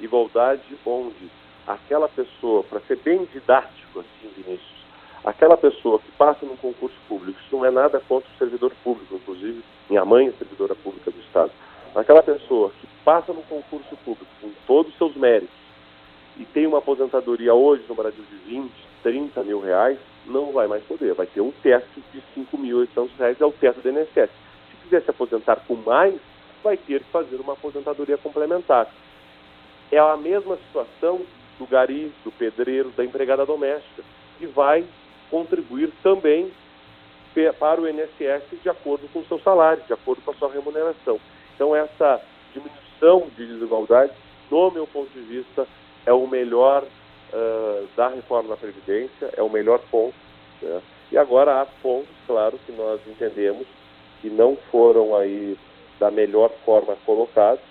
Igualdade 0.00 0.76
onde 0.84 1.30
aquela 1.66 2.08
pessoa, 2.08 2.64
para 2.64 2.80
ser 2.80 2.96
bem 2.96 3.24
didático 3.32 4.00
assim, 4.00 4.28
Vinícius, 4.36 4.84
aquela 5.24 5.56
pessoa 5.56 5.98
que 6.00 6.10
passa 6.12 6.44
num 6.44 6.56
concurso 6.56 6.96
público, 7.08 7.38
isso 7.40 7.56
não 7.56 7.64
é 7.64 7.70
nada 7.70 8.00
contra 8.08 8.28
o 8.28 8.38
servidor 8.38 8.72
público, 8.82 9.14
inclusive 9.14 9.62
minha 9.88 10.04
mãe 10.04 10.28
é 10.28 10.32
servidora 10.32 10.74
pública 10.74 11.10
do 11.10 11.20
Estado, 11.20 11.52
aquela 11.94 12.22
pessoa 12.22 12.70
que 12.80 12.86
passa 13.04 13.32
num 13.32 13.42
concurso 13.42 13.96
público 14.04 14.30
com 14.40 14.50
todos 14.66 14.92
os 14.92 14.98
seus 14.98 15.16
méritos 15.16 15.54
e 16.36 16.44
tem 16.44 16.66
uma 16.66 16.78
aposentadoria 16.78 17.54
hoje 17.54 17.84
no 17.88 17.94
Brasil 17.94 18.24
de 18.30 18.36
20, 18.50 18.70
30 19.06 19.40
mil 19.44 19.60
reais, 19.60 19.96
não 20.26 20.50
vai 20.50 20.66
mais 20.66 20.82
poder. 20.82 21.14
Vai 21.14 21.26
ter 21.26 21.40
um 21.40 21.52
teto 21.62 22.02
de 22.12 22.20
5.800 22.36 23.08
reais, 23.16 23.40
é 23.40 23.46
o 23.46 23.52
teto 23.52 23.80
do 23.80 23.88
INSS. 23.88 24.28
Se 24.68 24.76
quiser 24.82 25.02
se 25.02 25.10
aposentar 25.10 25.60
com 25.64 25.76
mais, 25.76 26.12
vai 26.64 26.76
ter 26.76 26.98
que 26.98 27.10
fazer 27.12 27.36
uma 27.36 27.52
aposentadoria 27.52 28.18
complementar. 28.18 28.88
É 29.92 29.98
a 29.98 30.16
mesma 30.16 30.56
situação 30.56 31.20
do 31.56 31.66
gari, 31.68 32.12
do 32.24 32.32
pedreiro, 32.32 32.90
da 32.96 33.04
empregada 33.04 33.46
doméstica, 33.46 34.02
que 34.40 34.46
vai 34.46 34.84
contribuir 35.30 35.92
também 36.02 36.50
para 37.60 37.80
o 37.80 37.88
INSS 37.88 38.60
de 38.60 38.68
acordo 38.68 39.06
com 39.12 39.20
o 39.20 39.26
seu 39.26 39.38
salário, 39.38 39.84
de 39.86 39.92
acordo 39.92 40.20
com 40.22 40.32
a 40.32 40.34
sua 40.34 40.50
remuneração. 40.50 41.20
Então, 41.54 41.76
essa 41.76 42.20
diminuição 42.52 43.30
de 43.36 43.46
desigualdade, 43.46 44.12
do 44.50 44.70
meu 44.72 44.86
ponto 44.88 45.10
de 45.10 45.20
vista, 45.20 45.64
é 46.04 46.12
o 46.12 46.26
melhor 46.26 46.82
da 47.96 48.08
reforma 48.08 48.50
da 48.50 48.56
Previdência, 48.56 49.30
é 49.36 49.42
o 49.42 49.50
melhor 49.50 49.80
ponto. 49.90 50.14
Né? 50.62 50.80
E 51.12 51.18
agora 51.18 51.60
há 51.60 51.66
pontos, 51.66 52.14
claro, 52.26 52.58
que 52.66 52.72
nós 52.72 53.00
entendemos 53.06 53.66
que 54.20 54.28
não 54.28 54.56
foram 54.70 55.14
aí 55.16 55.56
da 55.98 56.10
melhor 56.10 56.50
forma 56.64 56.96
colocados. 57.04 57.64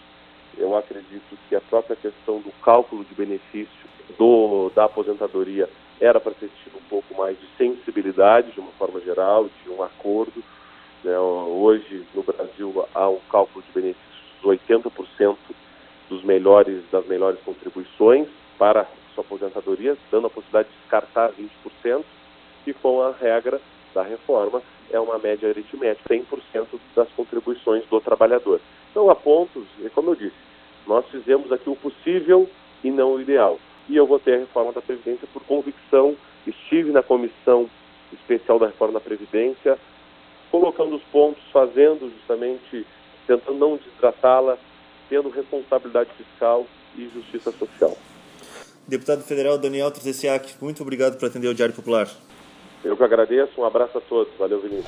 Eu 0.58 0.76
acredito 0.76 1.38
que 1.50 1.56
a 1.56 1.62
própria 1.62 1.96
questão 1.96 2.40
do 2.40 2.52
cálculo 2.64 3.04
de 3.04 3.14
benefício 3.14 3.90
do, 4.18 4.72
da 4.74 4.86
aposentadoria 4.86 5.70
era 6.00 6.20
para 6.20 6.34
ter 6.34 6.50
tido 6.64 6.78
um 6.78 6.90
pouco 6.90 7.16
mais 7.16 7.38
de 7.40 7.48
sensibilidade, 7.58 8.52
de 8.52 8.60
uma 8.60 8.72
forma 8.74 9.00
geral, 9.02 9.50
de 9.64 9.70
um 9.70 9.84
acordo. 9.84 10.44
Né? 11.04 11.18
Hoje, 11.18 12.06
no 12.14 12.24
Brasil, 12.24 12.86
há 12.94 13.10
um 13.10 13.20
cálculo 13.30 13.64
de 13.66 13.72
benefícios 13.74 14.06
de 14.42 14.48
80% 14.48 15.36
dos 16.10 16.24
melhores, 16.24 16.84
das 16.92 17.06
melhores 17.06 17.40
contribuições 17.42 18.28
para 18.58 18.88
sua 19.15 19.24
aposentadoria, 19.24 19.98
dando 20.12 20.27
a 20.27 20.29
possibilidade 20.29 20.69
de 20.69 20.75
descartar 20.81 21.31
20%, 21.31 22.03
e 22.67 22.74
com 22.74 23.01
a 23.01 23.12
regra 23.12 23.60
da 23.93 24.03
reforma 24.03 24.62
é 24.91 25.00
uma 25.00 25.17
média 25.17 25.50
aritmética, 25.50 26.13
100% 26.13 26.67
das 26.95 27.10
contribuições 27.10 27.84
do 27.86 28.00
trabalhador. 28.01 28.60
Então, 28.91 29.10
há 29.10 29.15
pontos, 29.15 29.63
e 29.79 29.89
como 29.89 30.12
eu 30.12 30.15
disse, 30.15 30.36
nós 30.86 31.05
fizemos 31.10 31.51
aqui 31.51 31.69
o 31.69 31.75
possível 31.75 32.50
e 32.84 32.91
não 32.91 33.13
o 33.13 33.22
ideal. 33.22 33.60
E 33.89 33.95
eu 33.95 34.05
votei 34.05 34.36
a 34.36 34.39
reforma 34.39 34.72
da 34.72 34.81
Previdência 34.81 35.27
por 35.31 35.43
convicção, 35.43 36.15
estive 36.45 36.91
na 36.91 37.01
comissão 37.01 37.69
especial 38.13 38.60
da 38.60 38.67
reforma 38.67 38.93
da 38.93 39.00
Previdência, 39.00 39.77
colocando 40.51 40.95
os 40.95 41.03
pontos, 41.03 41.43
fazendo 41.51 42.12
justamente, 42.17 42.86
tentando 43.25 43.57
não 43.57 43.77
desgastá-la, 43.77 44.57
tendo 45.10 45.29
responsabilidade 45.29 46.10
fiscal 46.12 46.65
e 46.95 47.10
justiça 47.13 47.51
social. 47.51 47.98
Deputado 48.88 49.24
Federal 49.24 49.58
Daniel 49.58 49.89
Trezessiak, 49.89 50.54
muito 50.62 50.84
obrigado 50.84 51.18
por 51.18 51.27
atender 51.27 51.48
o 51.48 51.56
Diário 51.56 51.74
Popular. 51.74 52.08
Eu 52.84 52.96
que 52.96 53.04
agradeço, 53.04 53.60
um 53.60 53.65
abraço 53.65 53.98
a 53.98 54.01
todos. 54.01 54.32
Valeu, 54.38 54.62
Vinícius. 54.62 54.86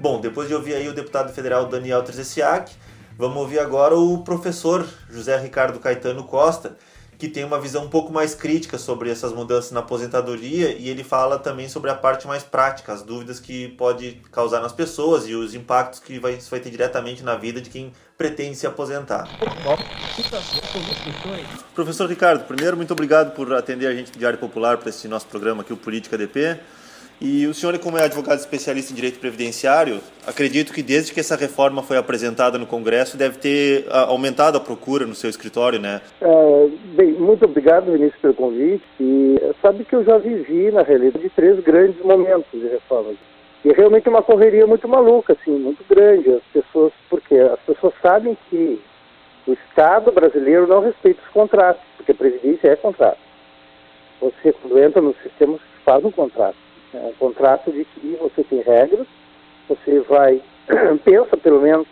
Bom, 0.00 0.20
depois 0.20 0.48
de 0.48 0.54
ouvir 0.54 0.74
aí 0.74 0.88
o 0.88 0.92
deputado 0.92 1.32
federal 1.32 1.66
Daniel 1.66 2.02
Trezessiak, 2.02 2.74
vamos 3.16 3.36
ouvir 3.36 3.60
agora 3.60 3.94
o 3.94 4.24
professor 4.24 4.84
José 5.08 5.36
Ricardo 5.38 5.78
Caetano 5.78 6.24
Costa, 6.24 6.76
que 7.18 7.28
tem 7.28 7.42
uma 7.42 7.60
visão 7.60 7.84
um 7.84 7.88
pouco 7.88 8.12
mais 8.12 8.32
crítica 8.32 8.78
sobre 8.78 9.10
essas 9.10 9.32
mudanças 9.32 9.72
na 9.72 9.80
aposentadoria 9.80 10.70
e 10.70 10.88
ele 10.88 11.02
fala 11.02 11.36
também 11.36 11.68
sobre 11.68 11.90
a 11.90 11.94
parte 11.94 12.28
mais 12.28 12.44
prática, 12.44 12.92
as 12.92 13.02
dúvidas 13.02 13.40
que 13.40 13.68
pode 13.70 14.22
causar 14.30 14.60
nas 14.60 14.72
pessoas 14.72 15.26
e 15.26 15.34
os 15.34 15.52
impactos 15.52 15.98
que 15.98 16.20
vai, 16.20 16.34
isso 16.34 16.48
vai 16.48 16.60
ter 16.60 16.70
diretamente 16.70 17.24
na 17.24 17.34
vida 17.34 17.60
de 17.60 17.70
quem 17.70 17.92
pretende 18.16 18.54
se 18.54 18.68
aposentar. 18.68 19.28
Professor 21.74 22.08
Ricardo, 22.08 22.44
primeiro, 22.44 22.76
muito 22.76 22.92
obrigado 22.92 23.34
por 23.34 23.52
atender 23.52 23.88
a 23.88 23.94
gente 23.94 24.12
do 24.12 24.18
Diário 24.18 24.38
Popular 24.38 24.78
para 24.78 24.88
esse 24.88 25.08
nosso 25.08 25.26
programa 25.26 25.62
aqui, 25.62 25.72
o 25.72 25.76
Política 25.76 26.16
DP. 26.16 26.60
E 27.20 27.46
o 27.48 27.54
senhor, 27.54 27.76
como 27.80 27.98
é 27.98 28.04
advogado 28.04 28.38
especialista 28.38 28.92
em 28.92 28.96
direito 28.96 29.18
previdenciário, 29.18 30.00
acredito 30.24 30.72
que 30.72 30.84
desde 30.84 31.12
que 31.12 31.18
essa 31.18 31.34
reforma 31.34 31.82
foi 31.82 31.96
apresentada 31.96 32.58
no 32.58 32.66
Congresso, 32.66 33.16
deve 33.16 33.38
ter 33.38 33.86
ah, 33.90 34.04
aumentado 34.04 34.56
a 34.56 34.60
procura 34.60 35.04
no 35.04 35.16
seu 35.16 35.28
escritório, 35.28 35.80
né? 35.80 36.00
É, 36.20 36.68
bem, 36.94 37.12
muito 37.14 37.44
obrigado, 37.44 37.90
Vinícius, 37.90 38.20
pelo 38.20 38.34
convite. 38.34 38.84
E 39.00 39.36
sabe 39.60 39.84
que 39.84 39.96
eu 39.96 40.04
já 40.04 40.16
vivi, 40.16 40.70
na 40.70 40.82
realidade, 40.82 41.28
três 41.30 41.58
grandes 41.58 42.00
momentos 42.04 42.52
de 42.52 42.68
reforma. 42.68 43.14
E 43.64 43.72
realmente 43.72 44.06
é 44.06 44.10
uma 44.10 44.22
correria 44.22 44.66
muito 44.68 44.86
maluca, 44.86 45.32
assim, 45.32 45.58
muito 45.58 45.82
grande. 45.88 46.34
As 46.34 46.42
pessoas, 46.52 46.92
porque 47.10 47.34
as 47.34 47.58
pessoas 47.60 47.94
sabem 48.00 48.38
que 48.48 48.80
o 49.44 49.54
Estado 49.54 50.12
brasileiro 50.12 50.68
não 50.68 50.82
respeita 50.82 51.20
os 51.20 51.32
contratos, 51.32 51.82
porque 51.96 52.12
a 52.12 52.14
Previdência 52.14 52.68
é 52.68 52.76
contrato. 52.76 53.18
Você, 54.20 54.52
quando 54.52 54.78
entra 54.78 55.02
no 55.02 55.16
sistema, 55.20 55.58
faz 55.84 56.04
um 56.04 56.12
contrato 56.12 56.67
é 56.94 56.98
um 56.98 57.12
contrato 57.12 57.70
de 57.70 57.84
que 57.84 58.16
você 58.20 58.42
tem 58.44 58.60
regras, 58.62 59.06
você 59.68 60.00
vai, 60.00 60.40
pensa 61.04 61.36
pelo 61.36 61.60
menos 61.60 61.86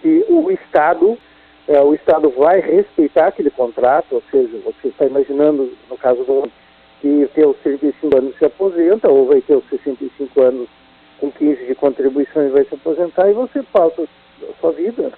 que 0.00 0.24
o 0.28 0.50
Estado, 0.50 1.18
é, 1.66 1.80
o 1.80 1.94
Estado 1.94 2.30
vai 2.30 2.60
respeitar 2.60 3.28
aquele 3.28 3.50
contrato, 3.50 4.14
ou 4.14 4.22
seja, 4.30 4.56
você 4.64 4.88
está 4.88 5.06
imaginando, 5.06 5.72
no 5.90 5.96
caso 5.96 6.22
do 6.24 6.50
que 7.00 7.28
ter 7.34 7.46
os 7.46 7.56
35 7.58 8.16
anos 8.16 8.36
se 8.38 8.44
aposenta, 8.44 9.10
ou 9.10 9.26
vai 9.26 9.40
ter 9.40 9.56
os 9.56 9.68
65 9.68 10.40
anos 10.40 10.68
com 11.18 11.30
15 11.30 11.66
de 11.66 11.74
contribuição 11.74 12.46
e 12.46 12.50
vai 12.50 12.64
se 12.64 12.74
aposentar, 12.74 13.28
e 13.28 13.34
você 13.34 13.62
passa 13.64 14.02
a 14.02 14.60
sua 14.60 14.72
vida 14.72 15.12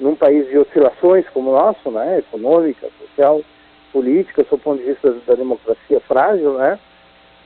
num 0.00 0.14
país 0.14 0.48
de 0.48 0.58
oscilações 0.58 1.28
como 1.30 1.50
o 1.50 1.54
nosso, 1.54 1.90
né, 1.90 2.18
econômica, 2.18 2.88
social, 3.00 3.42
política, 3.92 4.44
do 4.44 4.58
ponto 4.58 4.78
de 4.78 4.84
vista 4.84 5.12
da 5.26 5.34
democracia 5.34 6.00
frágil, 6.00 6.54
né, 6.54 6.78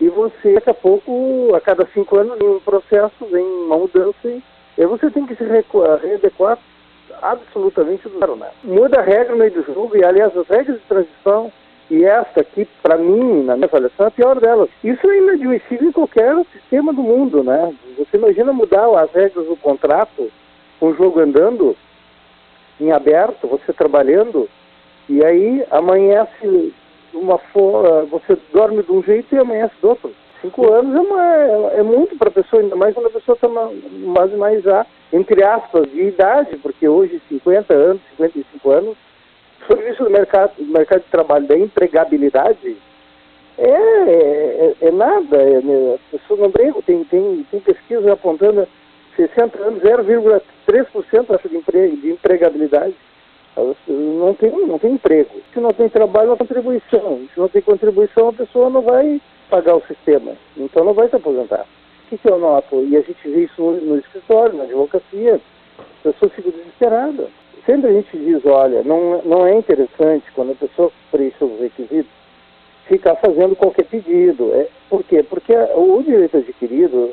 e 0.03 0.09
você, 0.09 0.55
daqui 0.55 0.69
a 0.69 0.75
pouco, 0.75 1.55
a 1.55 1.61
cada 1.61 1.87
cinco 1.95 2.19
anos, 2.19 2.37
em 2.41 2.49
um 2.49 2.59
processo, 2.59 3.25
vem 3.31 3.45
uma 3.45 3.79
mudança 3.79 4.17
e, 4.25 4.43
e 4.77 4.85
você 4.85 5.09
tem 5.13 5.25
que 5.25 5.37
se 5.37 5.45
readequar 5.45 6.59
absolutamente 7.23 8.09
do 8.09 8.19
zero. 8.19 8.35
Né? 8.35 8.49
Muda 8.65 8.99
a 8.99 9.03
regra 9.03 9.31
no 9.31 9.39
meio 9.39 9.53
do 9.53 9.63
jogo 9.63 9.97
e, 9.97 10.05
aliás, 10.05 10.37
as 10.37 10.49
regras 10.49 10.81
de 10.81 10.87
transição 10.87 11.53
e 11.89 12.05
esta 12.05 12.41
aqui, 12.41 12.67
para 12.83 12.99
mim, 12.99 13.45
na 13.45 13.55
minha 13.55 13.69
avaliação, 13.69 14.07
é 14.07 14.09
a 14.09 14.11
pior 14.11 14.41
delas. 14.41 14.69
Isso 14.83 15.09
é 15.09 15.19
inadmissível 15.19 15.89
em 15.89 15.93
qualquer 15.93 16.35
sistema 16.53 16.93
do 16.93 17.03
mundo, 17.03 17.45
né? 17.45 17.73
Você 17.97 18.17
imagina 18.17 18.53
mudar 18.53 18.89
as 19.01 19.13
regras 19.13 19.47
do 19.47 19.55
contrato, 19.55 20.33
com 20.81 20.89
o 20.89 20.97
jogo 20.97 21.21
andando, 21.21 21.77
em 22.81 22.91
aberto, 22.91 23.47
você 23.47 23.73
trabalhando, 23.73 24.49
e 25.09 25.25
aí 25.25 25.65
amanhece 25.71 26.75
uma 27.15 27.39
for... 27.39 28.07
você 28.07 28.37
dorme 28.53 28.83
de 28.83 28.93
um 28.93 29.03
jeito 29.03 29.35
e 29.35 29.39
amanhece 29.39 29.75
do 29.81 29.91
outro. 29.91 30.13
Cinco 30.43 30.73
anos 30.73 30.95
é, 30.95 31.01
uma, 31.01 31.37
é, 31.37 31.79
é 31.79 31.83
muito 31.85 32.17
para 32.17 32.29
a 32.29 32.33
pessoa, 32.33 32.61
ainda 32.61 32.75
mais 32.75 32.93
quando 32.95 33.07
a 33.07 33.11
pessoa 33.11 33.37
está 33.37 33.49
mais, 33.49 34.37
mais 34.37 34.63
já, 34.65 34.85
entre 35.13 35.43
aspas, 35.45 35.89
de 35.91 36.03
idade, 36.03 36.57
porque 36.57 36.89
hoje 36.89 37.23
50 37.29 37.73
anos, 37.73 38.03
55 38.17 38.71
anos, 38.71 38.97
o 39.63 39.67
serviço 39.67 40.03
do 40.03 40.11
mercado, 40.11 40.53
do 40.59 40.73
mercado 40.73 41.03
de 41.03 41.11
trabalho, 41.11 41.47
da 41.47 41.57
empregabilidade, 41.57 42.77
é, 43.57 43.71
é, 43.71 44.75
é 44.81 44.91
nada. 44.91 45.37
É, 45.37 45.61
né, 45.61 45.95
as 45.95 46.21
pessoas 46.21 46.41
no 46.41 46.47
emprego, 46.47 46.83
tem, 46.83 47.05
tem, 47.05 47.47
tem 47.49 47.61
pesquisas 47.61 48.09
apontando 48.09 48.67
60 49.15 49.63
anos, 49.63 49.81
0,3% 49.81 51.35
acho 51.37 51.49
de, 51.49 51.57
empre, 51.57 51.97
de 51.97 52.11
empregabilidade 52.11 52.95
não 53.57 54.35
tem, 54.35 54.51
não 54.51 54.79
tem 54.79 54.93
emprego. 54.93 55.31
Se 55.53 55.61
não 55.61 55.73
tem 55.73 55.89
trabalho, 55.89 56.29
não 56.29 56.37
tem 56.37 56.47
contribuição. 56.47 57.21
Se 57.33 57.39
não 57.39 57.49
tem 57.49 57.63
contribuição, 57.63 58.29
a 58.29 58.33
pessoa 58.33 58.71
não 58.71 58.83
vai 58.83 59.21
pagar 59.51 59.77
o 59.77 59.87
sistema. 59.87 60.33
Então 60.57 60.85
não 60.85 60.95
vai 60.95 61.09
se 61.09 61.17
aposentar. 61.17 61.67
O 62.11 62.17
que, 62.17 62.29
eu 62.29 62.39
noto? 62.39 62.85
E 62.85 62.97
a 62.97 63.01
gente 63.01 63.29
vê 63.29 63.45
isso 63.45 63.61
no, 63.61 63.73
no 63.73 63.99
escritório, 63.99 64.57
na 64.57 64.65
advocacia. 64.65 65.41
A 65.79 66.03
pessoa 66.03 66.31
fica 66.31 66.51
desesperada. 66.51 67.29
Sempre 67.67 67.91
a 67.91 67.93
gente 67.93 68.17
diz, 68.17 68.45
olha, 68.45 68.83
não, 68.83 69.23
não 69.23 69.47
é 69.47 69.55
interessante 69.55 70.25
quando 70.35 70.53
a 70.53 70.57
pessoa 70.57 70.91
preenche 71.11 71.45
os 71.45 71.61
requisitos 71.61 72.11
ficar 72.87 73.17
fazendo 73.17 73.57
qualquer 73.57 73.85
pedido. 73.85 74.53
É, 74.55 74.69
por 74.89 75.03
quê? 75.05 75.23
Porque 75.23 75.55
o 75.75 76.03
direito 76.03 76.39
adquirido, 76.39 77.11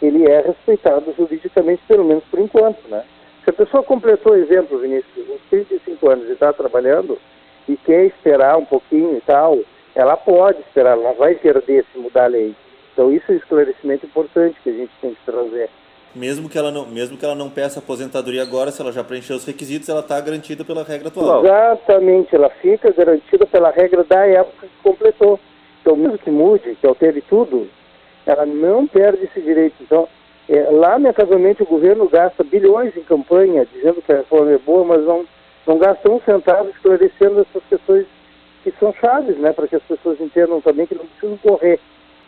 ele 0.00 0.24
é 0.26 0.40
respeitado 0.40 1.12
juridicamente, 1.16 1.82
pelo 1.86 2.04
menos 2.04 2.24
por 2.24 2.40
enquanto, 2.40 2.80
né? 2.88 3.04
Se 3.44 3.50
a 3.50 3.52
pessoa 3.52 3.82
completou, 3.82 4.36
exemplo, 4.36 4.78
Vinícius, 4.78 5.28
uns 5.28 5.40
35 5.50 6.10
anos 6.10 6.28
e 6.28 6.32
está 6.32 6.52
trabalhando 6.52 7.18
e 7.68 7.76
quer 7.76 8.06
esperar 8.06 8.56
um 8.56 8.64
pouquinho 8.64 9.16
e 9.16 9.20
tal, 9.22 9.58
ela 9.94 10.16
pode 10.16 10.60
esperar, 10.60 10.92
ela 10.92 11.08
não 11.10 11.14
vai 11.14 11.34
perder 11.34 11.84
se 11.92 11.98
mudar 11.98 12.24
a 12.24 12.28
lei. 12.28 12.54
Então 12.92 13.12
isso 13.12 13.30
é 13.30 13.34
um 13.34 13.38
esclarecimento 13.38 14.06
importante 14.06 14.60
que 14.62 14.70
a 14.70 14.72
gente 14.72 14.92
tem 15.00 15.14
que 15.14 15.24
trazer. 15.24 15.70
Mesmo 16.14 16.48
que 16.48 16.58
ela 16.58 16.72
não, 16.72 16.86
mesmo 16.86 17.16
que 17.16 17.24
ela 17.24 17.36
não 17.36 17.48
peça 17.48 17.78
aposentadoria 17.78 18.42
agora, 18.42 18.72
se 18.72 18.82
ela 18.82 18.90
já 18.90 19.04
preencheu 19.04 19.36
os 19.36 19.44
requisitos, 19.44 19.88
ela 19.88 20.00
está 20.00 20.20
garantida 20.20 20.64
pela 20.64 20.82
regra 20.82 21.08
atual. 21.08 21.44
Exatamente, 21.44 22.34
ela 22.34 22.50
fica 22.50 22.92
garantida 22.92 23.46
pela 23.46 23.70
regra 23.70 24.02
da 24.04 24.26
época 24.26 24.66
que 24.66 24.82
completou. 24.82 25.38
Então, 25.80 25.96
mesmo 25.96 26.18
que 26.18 26.30
mude, 26.30 26.76
que 26.80 26.86
altere 26.86 27.22
tudo, 27.22 27.68
ela 28.26 28.44
não 28.44 28.86
perde 28.88 29.24
esse 29.24 29.40
direito. 29.40 29.76
Então, 29.80 30.08
é, 30.50 30.68
lamentavelmente, 30.68 31.62
o 31.62 31.66
governo 31.66 32.08
gasta 32.08 32.42
bilhões 32.42 32.96
em 32.96 33.04
campanha 33.04 33.64
dizendo 33.72 34.02
que 34.02 34.10
a 34.10 34.16
reforma 34.16 34.50
é 34.50 34.58
boa, 34.58 34.84
mas 34.84 35.04
não, 35.04 35.24
não 35.64 35.78
gasta 35.78 36.10
um 36.10 36.20
centavo 36.22 36.70
esclarecendo 36.70 37.40
essas 37.40 37.62
questões 37.68 38.04
que 38.64 38.72
são 38.72 38.92
chaves, 38.94 39.38
né, 39.38 39.52
para 39.52 39.68
que 39.68 39.76
as 39.76 39.82
pessoas 39.84 40.20
entendam 40.20 40.60
também 40.60 40.88
que 40.88 40.94
não 40.96 41.06
precisam 41.06 41.36
correr 41.36 41.78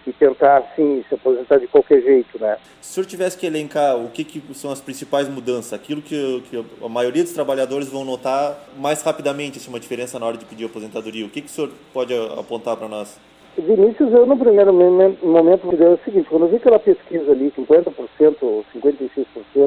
e 0.07 0.12
tentar, 0.12 0.59
assim, 0.59 1.05
se 1.09 1.14
aposentar 1.14 1.59
de 1.59 1.67
qualquer 1.67 2.00
jeito, 2.00 2.38
né? 2.41 2.59
Se 2.81 2.91
o 2.91 2.95
senhor 2.95 3.07
tivesse 3.07 3.37
que 3.37 3.47
elencar 3.47 3.97
o 3.97 4.09
que, 4.09 4.25
que 4.25 4.43
são 4.55 4.71
as 4.71 4.81
principais 4.81 5.29
mudanças, 5.29 5.73
aquilo 5.73 6.00
que, 6.00 6.43
que, 6.49 6.64
a 6.85 6.88
maioria 6.88 7.23
dos 7.23 7.33
trabalhadores 7.33 7.88
vão 7.88 8.05
notar 8.05 8.57
mais 8.76 9.02
rapidamente, 9.02 9.59
assim, 9.59 9.69
uma 9.69 9.79
diferença 9.81 10.19
na 10.19 10.26
hora 10.26 10.37
de 10.37 10.45
pedir 10.45 10.64
aposentadoria, 10.64 11.26
o 11.26 11.29
que, 11.29 11.41
que 11.41 11.49
o 11.49 11.50
senhor 11.50 11.71
pode 11.93 12.14
apontar 12.38 12.76
para 12.76 12.88
nós? 12.88 13.19
Vinícius, 13.59 14.11
eu 14.13 14.25
no 14.25 14.37
primeiro 14.39 14.73
momento 14.73 15.67
me 15.67 15.77
deu 15.77 15.93
o 15.93 16.01
seguinte, 16.05 16.29
quando 16.29 16.45
eu 16.45 16.49
vi 16.49 16.57
aquela 16.57 16.79
pesquisa 16.79 17.33
ali, 17.33 17.53
50% 17.53 18.37
ou 18.41 18.65
56%, 18.75 19.27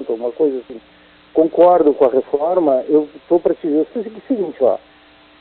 alguma 0.10 0.32
coisa 0.32 0.58
assim, 0.58 0.82
concordo 1.34 1.94
com 1.94 2.06
a 2.06 2.10
reforma, 2.10 2.84
eu 2.90 3.08
estou 3.16 3.40
para 3.40 3.54
te 3.54 3.68
dizer 3.68 3.88
o 3.96 4.28
seguinte, 4.28 4.58
ó, 4.62 4.78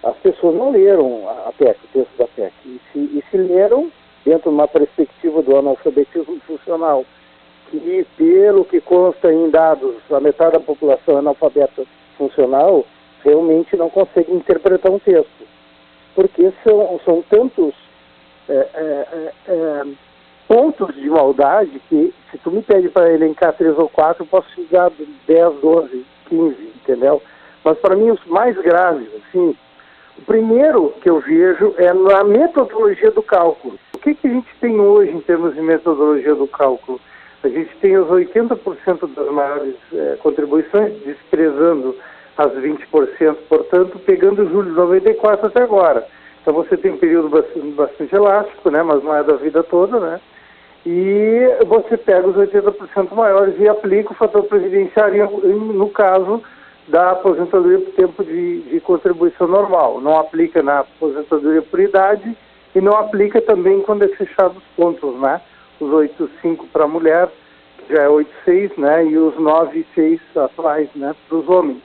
as 0.02 0.16
pessoas 0.18 0.54
não 0.56 0.70
leram 0.70 1.26
a 1.46 1.52
PEC, 1.56 1.78
o 1.84 1.88
texto 1.98 2.16
da 2.18 2.26
PEC, 2.26 2.52
e 2.66 2.80
se, 2.92 2.98
e 2.98 3.24
se 3.30 3.36
leram 3.38 3.90
dentro 4.26 4.50
de 4.50 4.56
uma 4.56 4.68
perspectiva 4.68 5.40
do 5.40 5.56
analfabetismo 5.56 6.38
funcional, 6.40 7.06
que 7.70 8.06
pelo 8.18 8.66
que 8.66 8.80
consta 8.82 9.32
em 9.32 9.48
dados, 9.48 9.96
a 10.10 10.20
metade 10.20 10.52
da 10.52 10.60
população 10.60 11.16
é 11.16 11.18
analfabeta 11.18 11.84
funcional 12.18 12.84
realmente 13.24 13.74
não 13.74 13.88
consegue 13.88 14.30
interpretar 14.32 14.92
um 14.92 14.98
texto. 14.98 15.46
Porque 16.14 16.52
são, 16.62 17.00
são 17.04 17.24
tantos 17.28 17.74
pontos 20.46 20.94
de 20.94 21.08
maldade 21.08 21.80
que 21.88 22.12
se 22.30 22.38
tu 22.38 22.50
me 22.50 22.62
pede 22.62 22.88
para 22.88 23.12
elencar 23.12 23.52
três 23.54 23.76
ou 23.78 23.88
quatro, 23.88 24.24
eu 24.24 24.26
posso 24.26 24.48
chegar 24.54 24.90
10, 25.26 25.54
12, 25.60 26.06
15, 26.28 26.72
entendeu? 26.82 27.22
Mas 27.64 27.78
para 27.78 27.96
mim 27.96 28.10
os 28.10 28.24
mais 28.26 28.56
graves, 28.56 29.08
assim, 29.16 29.56
o 30.18 30.22
primeiro 30.22 30.94
que 31.00 31.08
eu 31.08 31.20
vejo 31.20 31.74
é 31.78 31.92
na 31.92 32.22
metodologia 32.22 33.10
do 33.10 33.22
cálculo. 33.22 33.78
O 33.94 33.98
que, 33.98 34.14
que 34.14 34.26
a 34.26 34.30
gente 34.30 34.48
tem 34.60 34.78
hoje 34.78 35.12
em 35.12 35.20
termos 35.20 35.54
de 35.54 35.60
metodologia 35.60 36.34
do 36.34 36.46
cálculo? 36.46 37.00
A 37.42 37.48
gente 37.48 37.74
tem 37.76 37.96
os 37.96 38.08
80% 38.08 39.14
das 39.14 39.30
maiores 39.30 39.74
é, 39.92 40.16
contribuições, 40.22 40.94
desprezando 41.04 41.96
as 42.36 42.52
20%, 42.52 43.36
portanto, 43.48 43.98
pegando 44.00 44.48
julho 44.48 44.70
de 44.70 44.76
94 44.76 45.46
até 45.46 45.62
agora. 45.62 46.06
Então 46.44 46.52
você 46.52 46.76
tem 46.76 46.92
um 46.92 46.98
período 46.98 47.30
bastante, 47.74 48.14
elástico, 48.14 48.70
né, 48.70 48.82
mas 48.82 49.02
não 49.02 49.16
é 49.16 49.24
da 49.24 49.34
vida 49.34 49.62
toda, 49.62 49.98
né? 49.98 50.20
E 50.84 51.40
você 51.66 51.96
pega 51.96 52.28
os 52.28 52.36
80% 52.36 53.14
maiores 53.14 53.58
e 53.58 53.66
aplica 53.66 54.12
o 54.12 54.14
fator 54.14 54.42
previdenciário, 54.44 55.26
no 55.42 55.88
caso, 55.88 56.42
da 56.86 57.12
aposentadoria 57.12 57.78
por 57.78 57.94
tempo 57.94 58.22
de, 58.22 58.60
de 58.60 58.80
contribuição 58.80 59.48
normal. 59.48 60.02
Não 60.02 60.18
aplica 60.18 60.62
na 60.62 60.80
aposentadoria 60.80 61.62
por 61.62 61.80
idade 61.80 62.36
e 62.74 62.80
não 62.82 62.92
aplica 62.92 63.40
também 63.40 63.80
quando 63.80 64.04
é 64.04 64.08
fechado 64.08 64.58
os 64.58 64.64
pontos, 64.76 65.18
né? 65.18 65.40
Os 65.80 65.90
8,5 65.90 66.66
para 66.70 66.84
a 66.84 66.88
mulher, 66.88 67.30
que 67.78 67.94
já 67.94 68.02
é 68.02 68.08
8,6, 68.08 68.72
né? 68.76 69.06
E 69.06 69.16
os 69.16 69.34
9,6 69.36 70.20
atuais, 70.36 70.90
né? 70.94 71.14
Para 71.26 71.38
os 71.38 71.48
homens. 71.48 71.80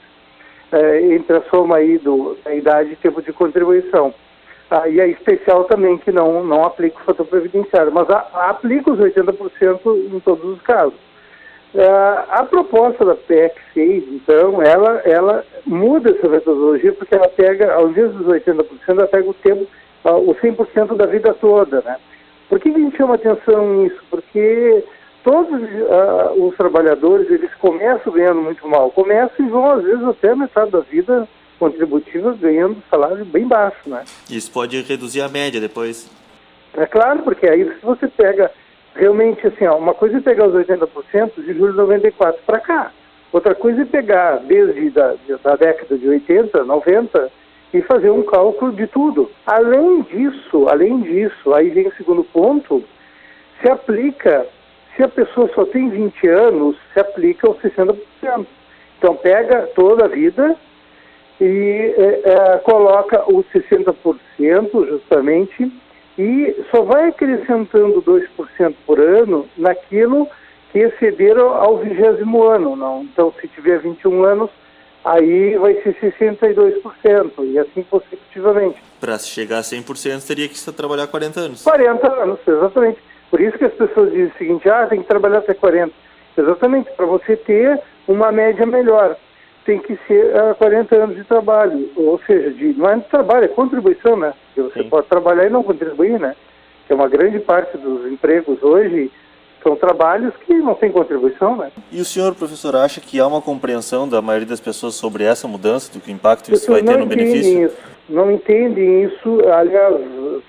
É, 0.70 1.14
entre 1.14 1.38
a 1.38 1.42
soma 1.44 1.76
aí 1.76 1.96
do, 1.96 2.36
da 2.44 2.54
idade 2.54 2.92
e 2.92 2.96
tempo 2.96 3.22
de 3.22 3.32
contribuição. 3.32 4.12
Ah, 4.70 4.88
e 4.88 5.00
é 5.00 5.08
especial 5.08 5.64
também 5.64 5.98
que 5.98 6.12
não, 6.12 6.44
não 6.44 6.64
aplica 6.64 6.96
o 7.00 7.04
fator 7.04 7.26
previdenciário, 7.26 7.90
mas 7.92 8.08
a, 8.08 8.24
a 8.32 8.50
aplica 8.50 8.92
os 8.92 9.00
80% 9.00 9.80
em 10.14 10.20
todos 10.20 10.44
os 10.44 10.62
casos. 10.62 10.94
Uh, 11.74 12.26
a 12.28 12.44
proposta 12.44 13.04
da 13.04 13.16
PEC 13.16 13.54
6, 13.74 14.04
então, 14.08 14.62
ela, 14.62 15.02
ela 15.04 15.44
muda 15.66 16.10
essa 16.10 16.28
metodologia 16.28 16.92
porque 16.92 17.14
ela 17.14 17.28
pega, 17.28 17.74
ao 17.74 17.90
invés 17.90 18.12
dos 18.12 18.26
80%, 18.26 18.64
ela 18.88 19.06
pega 19.08 19.28
o 19.28 19.34
tempo, 19.34 19.66
uh, 20.04 20.30
o 20.30 20.34
100% 20.36 20.96
da 20.96 21.06
vida 21.06 21.34
toda, 21.34 21.80
né? 21.82 21.96
Por 22.48 22.60
que, 22.60 22.70
que, 22.72 22.76
a 22.76 22.82
gente 22.82 22.96
chama 22.96 23.14
atenção 23.16 23.74
nisso? 23.74 24.02
Porque 24.08 24.84
todos 25.24 25.60
uh, 25.62 26.44
os 26.44 26.56
trabalhadores, 26.56 27.28
eles 27.28 27.52
começam 27.54 28.12
ganhando 28.12 28.42
muito 28.42 28.66
mal, 28.68 28.90
começam 28.90 29.46
e 29.46 29.48
vão, 29.48 29.70
às 29.70 29.82
vezes, 29.82 30.04
até 30.04 30.34
metade 30.34 30.70
da 30.70 30.80
vida 30.80 31.28
contributiva 31.60 32.34
ganhando 32.40 32.82
salário 32.90 33.22
bem 33.26 33.46
baixo, 33.46 33.88
né? 33.88 34.02
Isso 34.30 34.50
pode 34.50 34.80
reduzir 34.80 35.20
a 35.20 35.28
média 35.28 35.60
depois. 35.60 36.10
É 36.74 36.86
claro, 36.86 37.22
porque 37.22 37.46
aí 37.46 37.64
se 37.64 37.84
você 37.84 38.08
pega 38.08 38.50
realmente, 38.94 39.46
assim, 39.46 39.66
ó, 39.66 39.76
uma 39.76 39.92
coisa 39.92 40.16
é 40.16 40.20
pegar 40.20 40.48
os 40.48 40.54
80% 40.54 41.32
de 41.36 41.52
julho 41.52 41.72
de 41.72 41.78
94 41.78 42.40
para 42.46 42.60
cá. 42.60 42.92
Outra 43.30 43.54
coisa 43.54 43.82
é 43.82 43.84
pegar 43.84 44.36
desde 44.38 44.90
da, 44.90 45.14
da 45.42 45.54
década 45.54 45.98
de 45.98 46.08
80, 46.08 46.64
90 46.64 47.30
e 47.74 47.82
fazer 47.82 48.10
um 48.10 48.22
cálculo 48.22 48.72
de 48.72 48.86
tudo. 48.86 49.30
Além 49.46 50.00
disso, 50.02 50.66
além 50.68 51.00
disso, 51.02 51.54
aí 51.54 51.68
vem 51.68 51.86
o 51.86 51.94
segundo 51.94 52.24
ponto, 52.24 52.82
se 53.60 53.68
aplica, 53.68 54.46
se 54.96 55.02
a 55.02 55.08
pessoa 55.08 55.48
só 55.54 55.64
tem 55.66 55.90
20 55.90 56.26
anos, 56.26 56.76
se 56.92 57.00
aplica 57.00 57.50
os 57.50 57.58
60%. 57.58 57.98
Então 58.98 59.14
pega 59.14 59.68
toda 59.74 60.06
a 60.06 60.08
vida 60.08 60.56
e 61.40 61.94
é, 61.96 62.22
é, 62.24 62.58
coloca 62.58 63.24
os 63.32 63.46
60% 63.46 64.88
justamente 64.88 65.72
e 66.18 66.54
só 66.70 66.82
vai 66.82 67.08
acrescentando 67.08 68.02
2% 68.02 68.74
por 68.86 69.00
ano 69.00 69.48
naquilo 69.56 70.28
que 70.70 70.78
excederam 70.78 71.48
ao 71.54 71.78
vigésimo 71.78 72.42
ano. 72.42 72.76
Não? 72.76 73.02
Então, 73.04 73.32
se 73.40 73.48
tiver 73.48 73.78
21 73.78 74.24
anos, 74.24 74.50
aí 75.04 75.56
vai 75.56 75.74
ser 75.82 75.96
62%, 75.98 77.32
e 77.44 77.58
assim 77.58 77.82
consecutivamente. 77.84 78.82
Para 79.00 79.18
chegar 79.18 79.58
a 79.58 79.62
100%, 79.62 80.26
teria 80.26 80.48
que 80.48 80.72
trabalhar 80.72 81.06
40 81.06 81.40
anos. 81.40 81.62
40 81.62 82.12
anos, 82.12 82.38
exatamente. 82.46 82.98
Por 83.30 83.40
isso 83.40 83.56
que 83.56 83.64
as 83.64 83.72
pessoas 83.72 84.10
dizem 84.10 84.26
o 84.26 84.38
seguinte, 84.38 84.68
ah, 84.68 84.86
tem 84.86 85.00
que 85.00 85.08
trabalhar 85.08 85.38
até 85.38 85.54
40. 85.54 85.92
Exatamente, 86.36 86.90
para 86.96 87.06
você 87.06 87.36
ter 87.36 87.80
uma 88.06 88.30
média 88.30 88.66
melhor 88.66 89.16
tem 89.64 89.78
que 89.78 89.98
ser 90.06 90.36
ah, 90.36 90.54
40 90.54 90.96
anos 90.96 91.16
de 91.16 91.24
trabalho, 91.24 91.90
ou 91.96 92.20
seja, 92.26 92.50
de, 92.50 92.72
não 92.74 92.88
é 92.88 92.96
de 92.96 93.04
trabalho, 93.04 93.44
é 93.44 93.48
contribuição, 93.48 94.16
né? 94.16 94.32
Porque 94.46 94.70
você 94.72 94.82
Sim. 94.82 94.88
pode 94.88 95.06
trabalhar 95.06 95.46
e 95.46 95.50
não 95.50 95.62
contribuir, 95.62 96.18
né? 96.18 96.34
Que 96.86 96.92
é 96.92 96.96
uma 96.96 97.08
grande 97.08 97.38
parte 97.40 97.76
dos 97.76 98.10
empregos 98.10 98.62
hoje 98.62 99.10
são 99.62 99.76
trabalhos 99.76 100.34
que 100.46 100.54
não 100.54 100.74
têm 100.74 100.90
contribuição, 100.90 101.56
né? 101.56 101.70
E 101.92 102.00
o 102.00 102.04
senhor, 102.04 102.34
professor, 102.34 102.74
acha 102.76 103.00
que 103.00 103.20
há 103.20 103.26
uma 103.26 103.42
compreensão 103.42 104.08
da 104.08 104.22
maioria 104.22 104.48
das 104.48 104.60
pessoas 104.60 104.94
sobre 104.94 105.24
essa 105.24 105.46
mudança, 105.46 105.92
do 105.92 106.00
que 106.00 106.10
impacto 106.10 106.52
isso 106.52 106.70
vai 106.70 106.82
ter 106.82 106.96
no 106.96 107.06
benefício? 107.06 107.66
Isso, 107.66 107.76
não 108.08 108.30
entendem 108.30 109.04
isso, 109.04 109.40
aliás, 109.52 109.96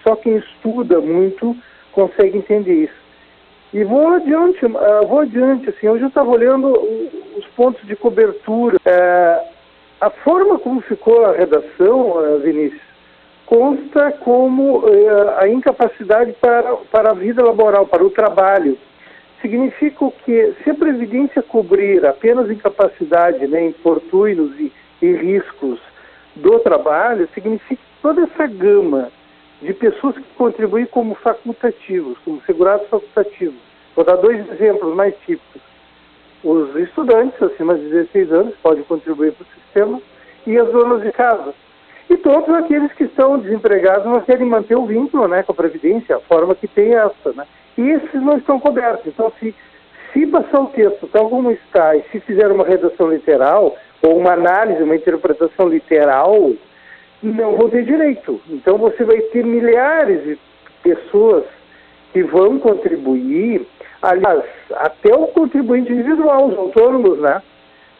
só 0.04 0.16
quem 0.16 0.38
estuda 0.38 1.00
muito 1.00 1.56
consegue 1.92 2.38
entender 2.38 2.86
isso. 2.86 3.02
E 3.74 3.86
vou 3.86 4.10
adiante, 4.10 4.66
uh, 4.66 5.08
vou 5.08 5.20
adiante, 5.22 5.70
assim, 5.70 5.88
eu 5.88 5.96
estava 6.08 6.30
olhando 6.30 6.68
os 7.38 7.46
pontos 7.56 7.86
de 7.88 7.96
cobertura. 7.96 8.78
Uh, 8.78 9.48
a 10.02 10.10
forma 10.10 10.60
como 10.60 10.82
ficou 10.82 11.26
a 11.26 11.32
redação, 11.32 12.18
uh, 12.18 12.40
Vinícius, 12.40 12.82
consta 13.46 14.12
como 14.24 14.86
a 15.38 15.48
incapacidade 15.50 16.32
para, 16.40 16.74
para 16.90 17.12
a 17.12 17.14
vida 17.14 17.44
laboral, 17.44 17.86
para 17.86 18.02
o 18.02 18.10
trabalho. 18.10 18.78
Significa 19.42 20.10
que 20.24 20.54
se 20.64 20.70
a 20.70 20.74
Previdência 20.74 21.44
cobrir 21.44 22.06
apenas 22.06 22.50
incapacidade, 22.50 23.46
né, 23.48 23.66
infortúnios 23.66 24.58
e, 24.58 24.72
e 25.02 25.12
riscos 25.14 25.82
do 26.34 26.60
trabalho, 26.60 27.28
significa 27.34 27.82
toda 28.02 28.22
essa 28.24 28.48
gama 28.48 29.12
de 29.62 29.74
pessoas 29.74 30.16
que 30.16 30.24
contribuem 30.36 30.86
como 30.88 31.16
facultativos, 31.16 32.18
como 32.26 32.42
segurados 32.46 32.88
facultativos. 32.88 33.60
Vou 33.96 34.04
dar 34.04 34.16
dois 34.16 34.50
exemplos 34.52 34.96
mais 34.96 35.14
típicos. 35.26 35.62
Os 36.44 36.76
estudantes 36.76 37.42
acima 37.42 37.76
de 37.76 37.88
16 37.90 38.32
anos 38.32 38.56
podem 38.64 38.84
contribuir 38.84 39.34
para 39.34 39.44
o 39.44 39.62
sistema 39.62 40.02
e 40.48 40.58
as 40.58 40.68
donas 40.72 41.04
de 41.04 41.12
casa. 41.12 41.54
E 42.10 42.18
todos 42.18 42.50
aqueles 42.56 42.92
que 42.94 43.04
estão 43.04 43.38
desempregados 43.38 44.06
não 44.06 44.20
querem 44.22 44.48
manter 44.48 44.76
o 44.76 44.86
vínculo 44.86 45.28
né, 45.28 45.44
com 45.44 45.52
a 45.52 45.56
Previdência, 45.56 46.18
a 46.18 46.20
forma 46.20 46.56
que 46.56 46.68
tem 46.68 46.96
essa. 46.96 47.32
Né? 47.34 47.46
E 47.78 47.90
esses 47.90 48.22
não 48.22 48.38
estão 48.38 48.60
cobertos. 48.60 49.06
Então, 49.06 49.32
se, 49.40 49.56
se 50.12 50.26
passar 50.28 50.62
o 50.62 50.68
texto 50.68 51.08
tal 51.08 51.30
como 51.30 51.52
está 51.52 51.96
e 51.96 52.04
se 52.12 52.20
fizer 52.22 52.52
uma 52.52 52.66
redação 52.66 53.10
literal 53.10 53.78
ou 54.02 54.18
uma 54.18 54.34
análise, 54.34 54.82
uma 54.82 54.96
interpretação 54.96 55.70
literal, 55.70 56.52
não 57.22 57.56
vão 57.56 57.70
ter 57.70 57.86
direito. 57.86 58.40
Então 58.50 58.78
você 58.78 59.04
vai 59.04 59.20
ter 59.22 59.46
milhares 59.46 60.24
de 60.24 60.40
pessoas 60.84 61.46
que 62.12 62.24
vão 62.24 62.60
contribuir, 62.60 63.66
aliás, 64.02 64.44
até 64.72 65.14
o 65.16 65.28
contribuinte 65.28 65.92
individual, 65.92 66.48
os 66.48 66.58
autônomos, 66.58 67.20
né? 67.20 67.42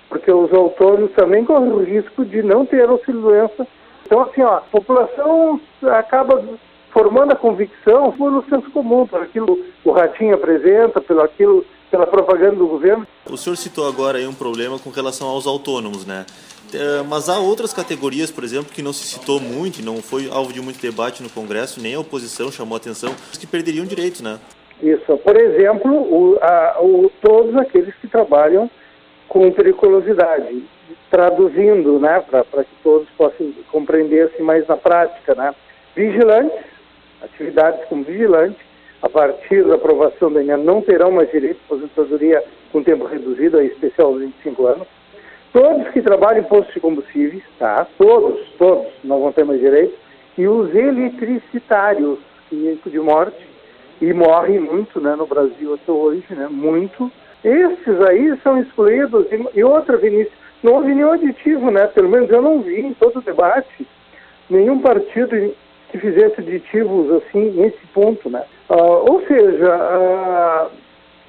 Porque 0.10 0.32
os 0.32 0.52
autônomos 0.54 1.12
também 1.14 1.46
correm 1.46 1.72
o 1.72 1.84
risco 1.84 2.26
de 2.26 2.44
não 2.44 2.66
ter 2.66 2.90
auxílio-doença. 2.90 3.66
Então, 4.06 4.24
assim, 4.24 4.42
ó, 4.42 4.58
a 4.58 4.62
população 4.62 5.62
acaba 5.84 6.44
formando 6.92 7.32
a 7.32 7.36
convicção 7.36 8.12
por 8.12 8.30
no 8.30 8.44
senso 8.50 8.70
comum, 8.72 9.08
por 9.08 9.22
aquilo 9.22 9.56
que 9.56 9.90
o 9.90 9.94
Ratinho 9.94 10.36
apresenta, 10.36 11.00
pelo 11.00 11.22
aquilo, 11.22 11.66
pela 11.90 12.06
propaganda 12.06 12.58
do 12.58 12.68
governo. 12.68 13.08
O 13.30 13.38
senhor 13.38 13.56
citou 13.56 13.88
agora 13.88 14.18
aí 14.18 14.28
um 14.28 14.34
problema 14.34 14.78
com 14.78 14.90
relação 14.90 15.30
aos 15.30 15.48
autônomos, 15.48 16.06
né? 16.06 16.26
É, 16.74 17.04
mas 17.04 17.30
há 17.30 17.40
outras 17.40 17.74
categorias, 17.74 18.32
por 18.32 18.44
exemplo, 18.44 18.72
que 18.72 18.82
não 18.82 18.94
se 18.94 19.04
citou 19.04 19.40
muito, 19.40 19.84
não 19.84 19.98
foi 19.98 20.30
alvo 20.30 20.54
de 20.54 20.62
muito 20.62 20.82
debate 20.82 21.22
no 21.22 21.30
Congresso, 21.30 21.82
nem 21.82 21.96
a 21.96 22.00
oposição 22.00 22.52
chamou 22.52 22.78
atenção, 22.78 23.14
que 23.40 23.46
perderiam 23.46 23.86
direitos, 23.86 24.22
né? 24.22 24.40
Isso. 24.82 25.18
Por 25.18 25.38
exemplo, 25.38 25.92
o, 25.92 26.38
a, 26.42 26.78
o, 26.82 27.12
todos 27.22 27.56
aqueles 27.56 27.94
que 27.96 28.08
trabalham 28.08 28.70
com 29.28 29.52
periculosidade, 29.52 30.64
traduzindo, 31.10 32.00
né, 32.00 32.24
para 32.30 32.64
que 32.64 32.76
todos 32.84 33.08
possam 33.18 33.54
compreender 33.72 34.30
assim 34.30 34.44
mais 34.44 34.66
na 34.68 34.78
prática, 34.78 35.36
né? 35.36 35.54
Vigilantes, 35.96 36.66
atividades 37.22 37.86
como 37.90 38.04
vigilante, 38.04 38.58
a 39.02 39.10
partir 39.10 39.64
da 39.66 39.76
aprovação 39.76 40.32
da 40.32 40.42
ENA, 40.42 40.58
não 40.58 40.82
terão 40.82 41.12
mais 41.12 41.30
direito 41.32 41.60
à 41.70 41.74
aposentadoria 41.74 42.44
com 42.72 42.84
tempo 42.84 43.06
reduzido, 43.06 43.58
a 43.58 43.64
especial 43.64 44.16
25 44.16 44.68
anos 44.68 45.01
Todos 45.54 45.90
que 45.90 46.02
trabalham 46.02 46.42
em 46.42 46.48
postos 46.48 46.74
de 46.74 46.80
combustíveis, 46.80 47.44
tá? 47.60 47.86
Todos, 47.98 48.40
todos 48.58 48.88
não 49.04 49.20
vão 49.20 49.32
ter 49.32 49.44
mais 49.44 49.60
direito. 49.60 49.94
E 50.38 50.48
os 50.48 50.74
eletricitários, 50.74 52.20
que 52.50 52.80
de 52.86 53.00
morte, 53.00 53.48
e 54.02 54.14
morrem 54.14 54.60
muito, 54.60 55.00
né, 55.00 55.16
no 55.16 55.28
Brasil 55.28 55.74
até 55.76 55.92
hoje, 55.92 56.26
né, 56.32 56.48
muito. 56.50 57.12
Esses 57.44 58.02
aí 58.02 58.38
são 58.42 58.60
excluídos. 58.60 59.28
E, 59.54 59.64
outra, 59.64 59.98
Vinícius, 59.98 60.34
não 60.64 60.74
houve 60.74 60.94
nenhum 60.94 61.12
aditivo, 61.12 61.72
né? 61.72 61.88
Pelo 61.88 62.10
menos 62.10 62.30
eu 62.30 62.42
não 62.42 62.62
vi 62.62 62.82
em 62.82 62.94
todo 62.94 63.20
o 63.20 63.22
debate 63.22 63.88
nenhum 64.50 64.80
partido 64.80 65.54
que 65.90 65.98
fizesse 65.98 66.42
aditivos 66.42 67.12
assim 67.24 67.52
nesse 67.52 67.86
ponto, 67.94 68.30
né? 68.30 68.44
Uh, 68.70 69.12
ou 69.12 69.22
seja, 69.28 69.76
uh, 69.76 70.72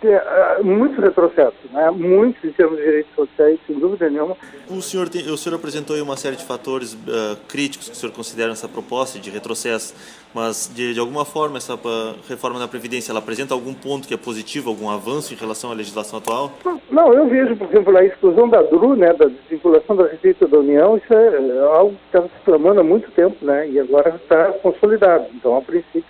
uh, 0.09 0.65
muito 0.65 1.01
retrocesso, 1.01 1.57
né? 1.73 1.91
muito 1.91 2.47
em 2.47 2.53
termos 2.53 2.79
de 2.79 2.85
direitos 2.85 3.15
sociais, 3.15 3.59
sem 3.67 3.79
dúvida 3.79 4.09
nenhuma. 4.09 4.37
O 4.69 4.81
senhor, 4.81 5.09
tem, 5.09 5.23
o 5.31 5.37
senhor 5.37 5.57
apresentou 5.57 5.97
aí 5.97 6.03
uma 6.03 6.17
série 6.17 6.37
de 6.37 6.45
fatores 6.45 6.95
uh, 6.95 7.37
críticos 7.49 7.89
que 7.89 7.95
o 7.95 7.97
senhor 7.97 8.13
considera 8.13 8.49
nessa 8.51 8.69
proposta 8.69 9.19
de 9.19 9.31
retrocesso, 9.31 9.95
mas 10.35 10.71
de, 10.75 10.95
de 10.95 11.01
alguma 11.01 11.25
forma 11.25 11.59
essa 11.59 11.75
uh, 11.75 12.15
reforma 12.29 12.59
da 12.59 12.69
Previdência, 12.69 13.13
ela 13.13 13.21
apresenta 13.21 13.55
algum 13.55 13.75
ponto 13.75 14.09
que 14.09 14.15
é 14.15 14.17
positivo, 14.17 14.71
algum 14.71 14.91
avanço 14.91 15.33
em 15.33 15.37
relação 15.37 15.71
à 15.71 15.75
legislação 15.75 16.19
atual? 16.19 16.53
Não, 16.91 17.13
eu 17.13 17.27
vejo, 17.29 17.57
por 17.57 17.69
exemplo, 17.69 17.97
a 17.97 18.05
exclusão 18.05 18.49
da 18.49 18.63
DRU, 18.63 18.97
né, 18.97 19.13
da 19.13 19.27
desvinculação 19.27 19.97
da 19.97 20.07
Receita 20.07 20.47
da 20.47 20.59
União, 20.59 20.97
isso 20.97 21.13
é, 21.13 21.27
é 21.37 21.61
algo 21.61 21.93
que 21.93 22.07
estava 22.07 22.27
se 22.29 22.45
clamando 22.45 22.81
há 22.81 22.85
muito 22.85 23.11
tempo, 23.13 23.37
né, 23.45 23.69
e 23.69 23.79
agora 23.79 24.15
está 24.17 24.53
consolidado. 24.55 25.27
Então, 25.35 25.57
a 25.57 25.63
princípio, 25.63 26.05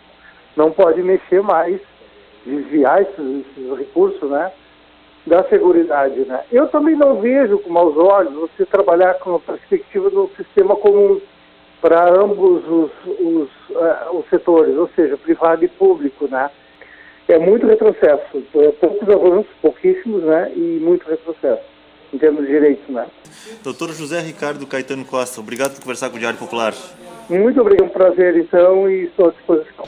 não 0.57 0.71
pode 0.71 1.03
mexer 1.03 1.43
mais 1.43 1.81
desviar 2.45 3.03
esses, 3.03 3.47
esses 3.47 3.79
recursos, 3.79 4.31
né? 4.31 4.53
da 5.27 5.45
seguridade, 5.45 6.21
né? 6.25 6.43
Eu 6.51 6.67
também 6.69 6.97
não 6.97 7.21
vejo 7.21 7.59
com 7.59 7.71
maus 7.71 7.97
olhos 7.97 8.35
você 8.35 8.67
trabalhar 8.67 9.15
com 9.15 9.37
a 9.37 9.41
perspectiva 9.41 10.11
do 10.11 10.29
sistema 10.37 10.75
comum 10.77 11.21
para 11.81 12.09
ambos 12.11 12.63
os, 12.67 12.91
os, 13.07 13.49
uh, 13.71 14.17
os, 14.17 14.29
setores, 14.29 14.77
ou 14.77 14.89
seja, 14.95 15.17
privado 15.17 15.65
e 15.65 15.69
público, 15.69 16.27
né? 16.29 16.51
É 17.29 17.39
muito 17.39 17.67
retrocesso, 17.67 18.45
é 18.57 18.69
poucos 18.73 19.09
avanços, 19.09 19.51
pouquíssimos, 19.61 20.23
né? 20.25 20.53
E 20.57 20.81
muito 20.83 21.09
retrocesso 21.09 21.63
em 22.13 22.19
termos 22.19 22.45
de 22.45 22.53
direitos, 22.53 22.89
né? 22.89 23.07
Doutor 23.63 23.91
José 23.93 24.21
Ricardo 24.21 24.67
Caetano 24.67 25.05
Costa, 25.05 25.41
obrigado 25.41 25.75
por 25.75 25.83
conversar 25.83 26.11
com 26.11 26.17
o 26.17 26.19
Diário 26.19 26.39
Popular. 26.39 26.75
Muito 27.39 27.61
obrigado, 27.63 27.87
um 27.87 27.93
prazer 27.93 28.37
então 28.37 28.91
e 28.91 29.05
estou 29.05 29.29
à 29.29 29.31
disposição. 29.31 29.85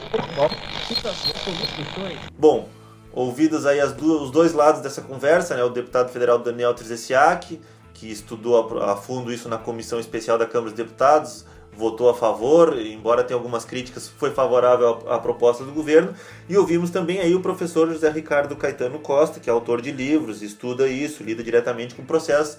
Bom, 2.37 2.67
ouvidos 3.13 3.67
aí 3.67 3.79
duas, 3.93 4.23
os 4.23 4.31
dois 4.31 4.53
lados 4.53 4.81
dessa 4.81 5.01
conversa, 5.01 5.55
né, 5.55 5.63
o 5.63 5.69
deputado 5.69 6.09
federal 6.11 6.39
Daniel 6.39 6.73
Trezessiak, 6.73 7.61
que 7.93 8.11
estudou 8.11 8.79
a, 8.79 8.93
a, 8.93 8.95
fundo 8.95 9.31
isso 9.31 9.47
na 9.47 9.59
comissão 9.59 9.99
especial 9.99 10.39
da 10.39 10.47
Câmara 10.47 10.71
dos 10.71 10.77
Deputados, 10.77 11.45
votou 11.71 12.09
a 12.09 12.15
favor, 12.15 12.75
embora 12.79 13.23
tenha 13.23 13.37
algumas 13.37 13.63
críticas, 13.63 14.07
foi 14.07 14.31
favorável 14.31 15.03
à, 15.07 15.19
proposta 15.19 15.63
do 15.63 15.71
governo. 15.71 16.15
E 16.49 16.57
ouvimos 16.57 16.89
também 16.89 17.19
aí 17.19 17.35
o 17.35 17.41
professor 17.41 17.87
José 17.89 18.09
Ricardo 18.09 18.55
Caetano 18.55 18.97
Costa, 18.97 19.39
que 19.39 19.49
é 19.49 19.53
autor 19.53 19.81
de 19.81 19.91
livros, 19.91 20.41
estuda 20.41 20.87
isso, 20.87 21.21
lida 21.21 21.43
diretamente 21.43 21.93
com 21.93 22.03
processos 22.03 22.57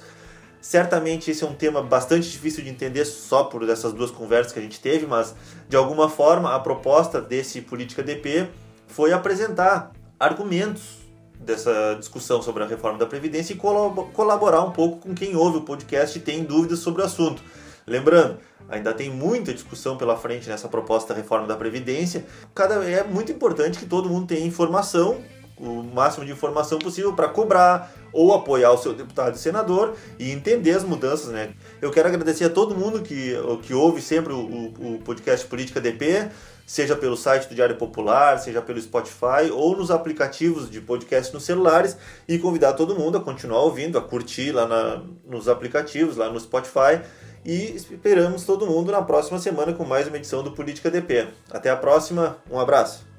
Certamente 0.60 1.30
esse 1.30 1.44
é 1.44 1.46
um 1.46 1.54
tema 1.54 1.82
bastante 1.82 2.28
difícil 2.28 2.64
de 2.64 2.70
entender 2.70 3.04
só 3.04 3.44
por 3.44 3.68
essas 3.68 3.92
duas 3.92 4.10
conversas 4.10 4.52
que 4.52 4.58
a 4.58 4.62
gente 4.62 4.80
teve, 4.80 5.06
mas 5.06 5.34
de 5.68 5.76
alguma 5.76 6.08
forma 6.08 6.54
a 6.54 6.58
proposta 6.58 7.20
desse 7.20 7.60
Política 7.60 8.02
DP 8.02 8.48
foi 8.88 9.12
apresentar 9.12 9.92
argumentos 10.18 11.06
dessa 11.38 11.96
discussão 11.98 12.42
sobre 12.42 12.62
a 12.62 12.66
reforma 12.66 12.98
da 12.98 13.06
Previdência 13.06 13.52
e 13.52 13.56
colaborar 13.56 14.62
um 14.62 14.72
pouco 14.72 14.98
com 14.98 15.14
quem 15.14 15.36
ouve 15.36 15.58
o 15.58 15.62
podcast 15.62 16.18
e 16.18 16.20
tem 16.20 16.42
dúvidas 16.42 16.78
sobre 16.80 17.02
o 17.02 17.04
assunto. 17.04 17.42
Lembrando, 17.86 18.38
ainda 18.68 18.92
tem 18.92 19.10
muita 19.10 19.54
discussão 19.54 19.96
pela 19.96 20.16
frente 20.16 20.48
nessa 20.48 20.68
proposta 20.68 21.14
da 21.14 21.20
reforma 21.20 21.46
da 21.46 21.56
Previdência. 21.56 22.26
Cada, 22.54 22.84
é 22.84 23.04
muito 23.04 23.30
importante 23.30 23.78
que 23.78 23.86
todo 23.86 24.08
mundo 24.08 24.26
tenha 24.26 24.44
informação 24.44 25.22
o 25.58 25.82
máximo 25.82 26.24
de 26.24 26.32
informação 26.32 26.78
possível 26.78 27.12
para 27.14 27.28
cobrar 27.28 27.92
ou 28.12 28.32
apoiar 28.34 28.72
o 28.72 28.78
seu 28.78 28.92
deputado 28.92 29.34
e 29.34 29.38
senador 29.38 29.94
e 30.18 30.30
entender 30.30 30.72
as 30.72 30.84
mudanças, 30.84 31.28
né? 31.28 31.50
Eu 31.80 31.90
quero 31.90 32.08
agradecer 32.08 32.44
a 32.44 32.50
todo 32.50 32.74
mundo 32.74 33.02
que, 33.02 33.34
que 33.62 33.74
ouve 33.74 34.00
sempre 34.00 34.32
o, 34.32 34.38
o, 34.38 35.00
podcast 35.04 35.46
Política 35.46 35.80
DP, 35.80 36.28
seja 36.66 36.96
pelo 36.96 37.16
site 37.16 37.48
do 37.48 37.54
Diário 37.54 37.76
Popular, 37.76 38.38
seja 38.38 38.60
pelo 38.60 38.80
Spotify 38.80 39.50
ou 39.52 39.76
nos 39.76 39.90
aplicativos 39.90 40.70
de 40.70 40.80
podcast 40.80 41.32
nos 41.32 41.44
celulares 41.44 41.96
e 42.28 42.38
convidar 42.38 42.72
todo 42.72 42.94
mundo 42.94 43.18
a 43.18 43.20
continuar 43.20 43.60
ouvindo, 43.60 43.98
a 43.98 44.02
curtir 44.02 44.52
lá 44.52 44.66
na, 44.66 45.02
nos 45.26 45.48
aplicativos, 45.48 46.16
lá 46.16 46.30
no 46.30 46.40
Spotify 46.40 47.00
e 47.44 47.76
esperamos 47.76 48.44
todo 48.44 48.66
mundo 48.66 48.90
na 48.90 49.02
próxima 49.02 49.38
semana 49.38 49.72
com 49.72 49.84
mais 49.84 50.08
uma 50.08 50.16
edição 50.16 50.42
do 50.42 50.50
Política 50.50 50.90
DP. 50.90 51.28
Até 51.48 51.70
a 51.70 51.76
próxima, 51.76 52.38
um 52.50 52.58
abraço. 52.58 53.15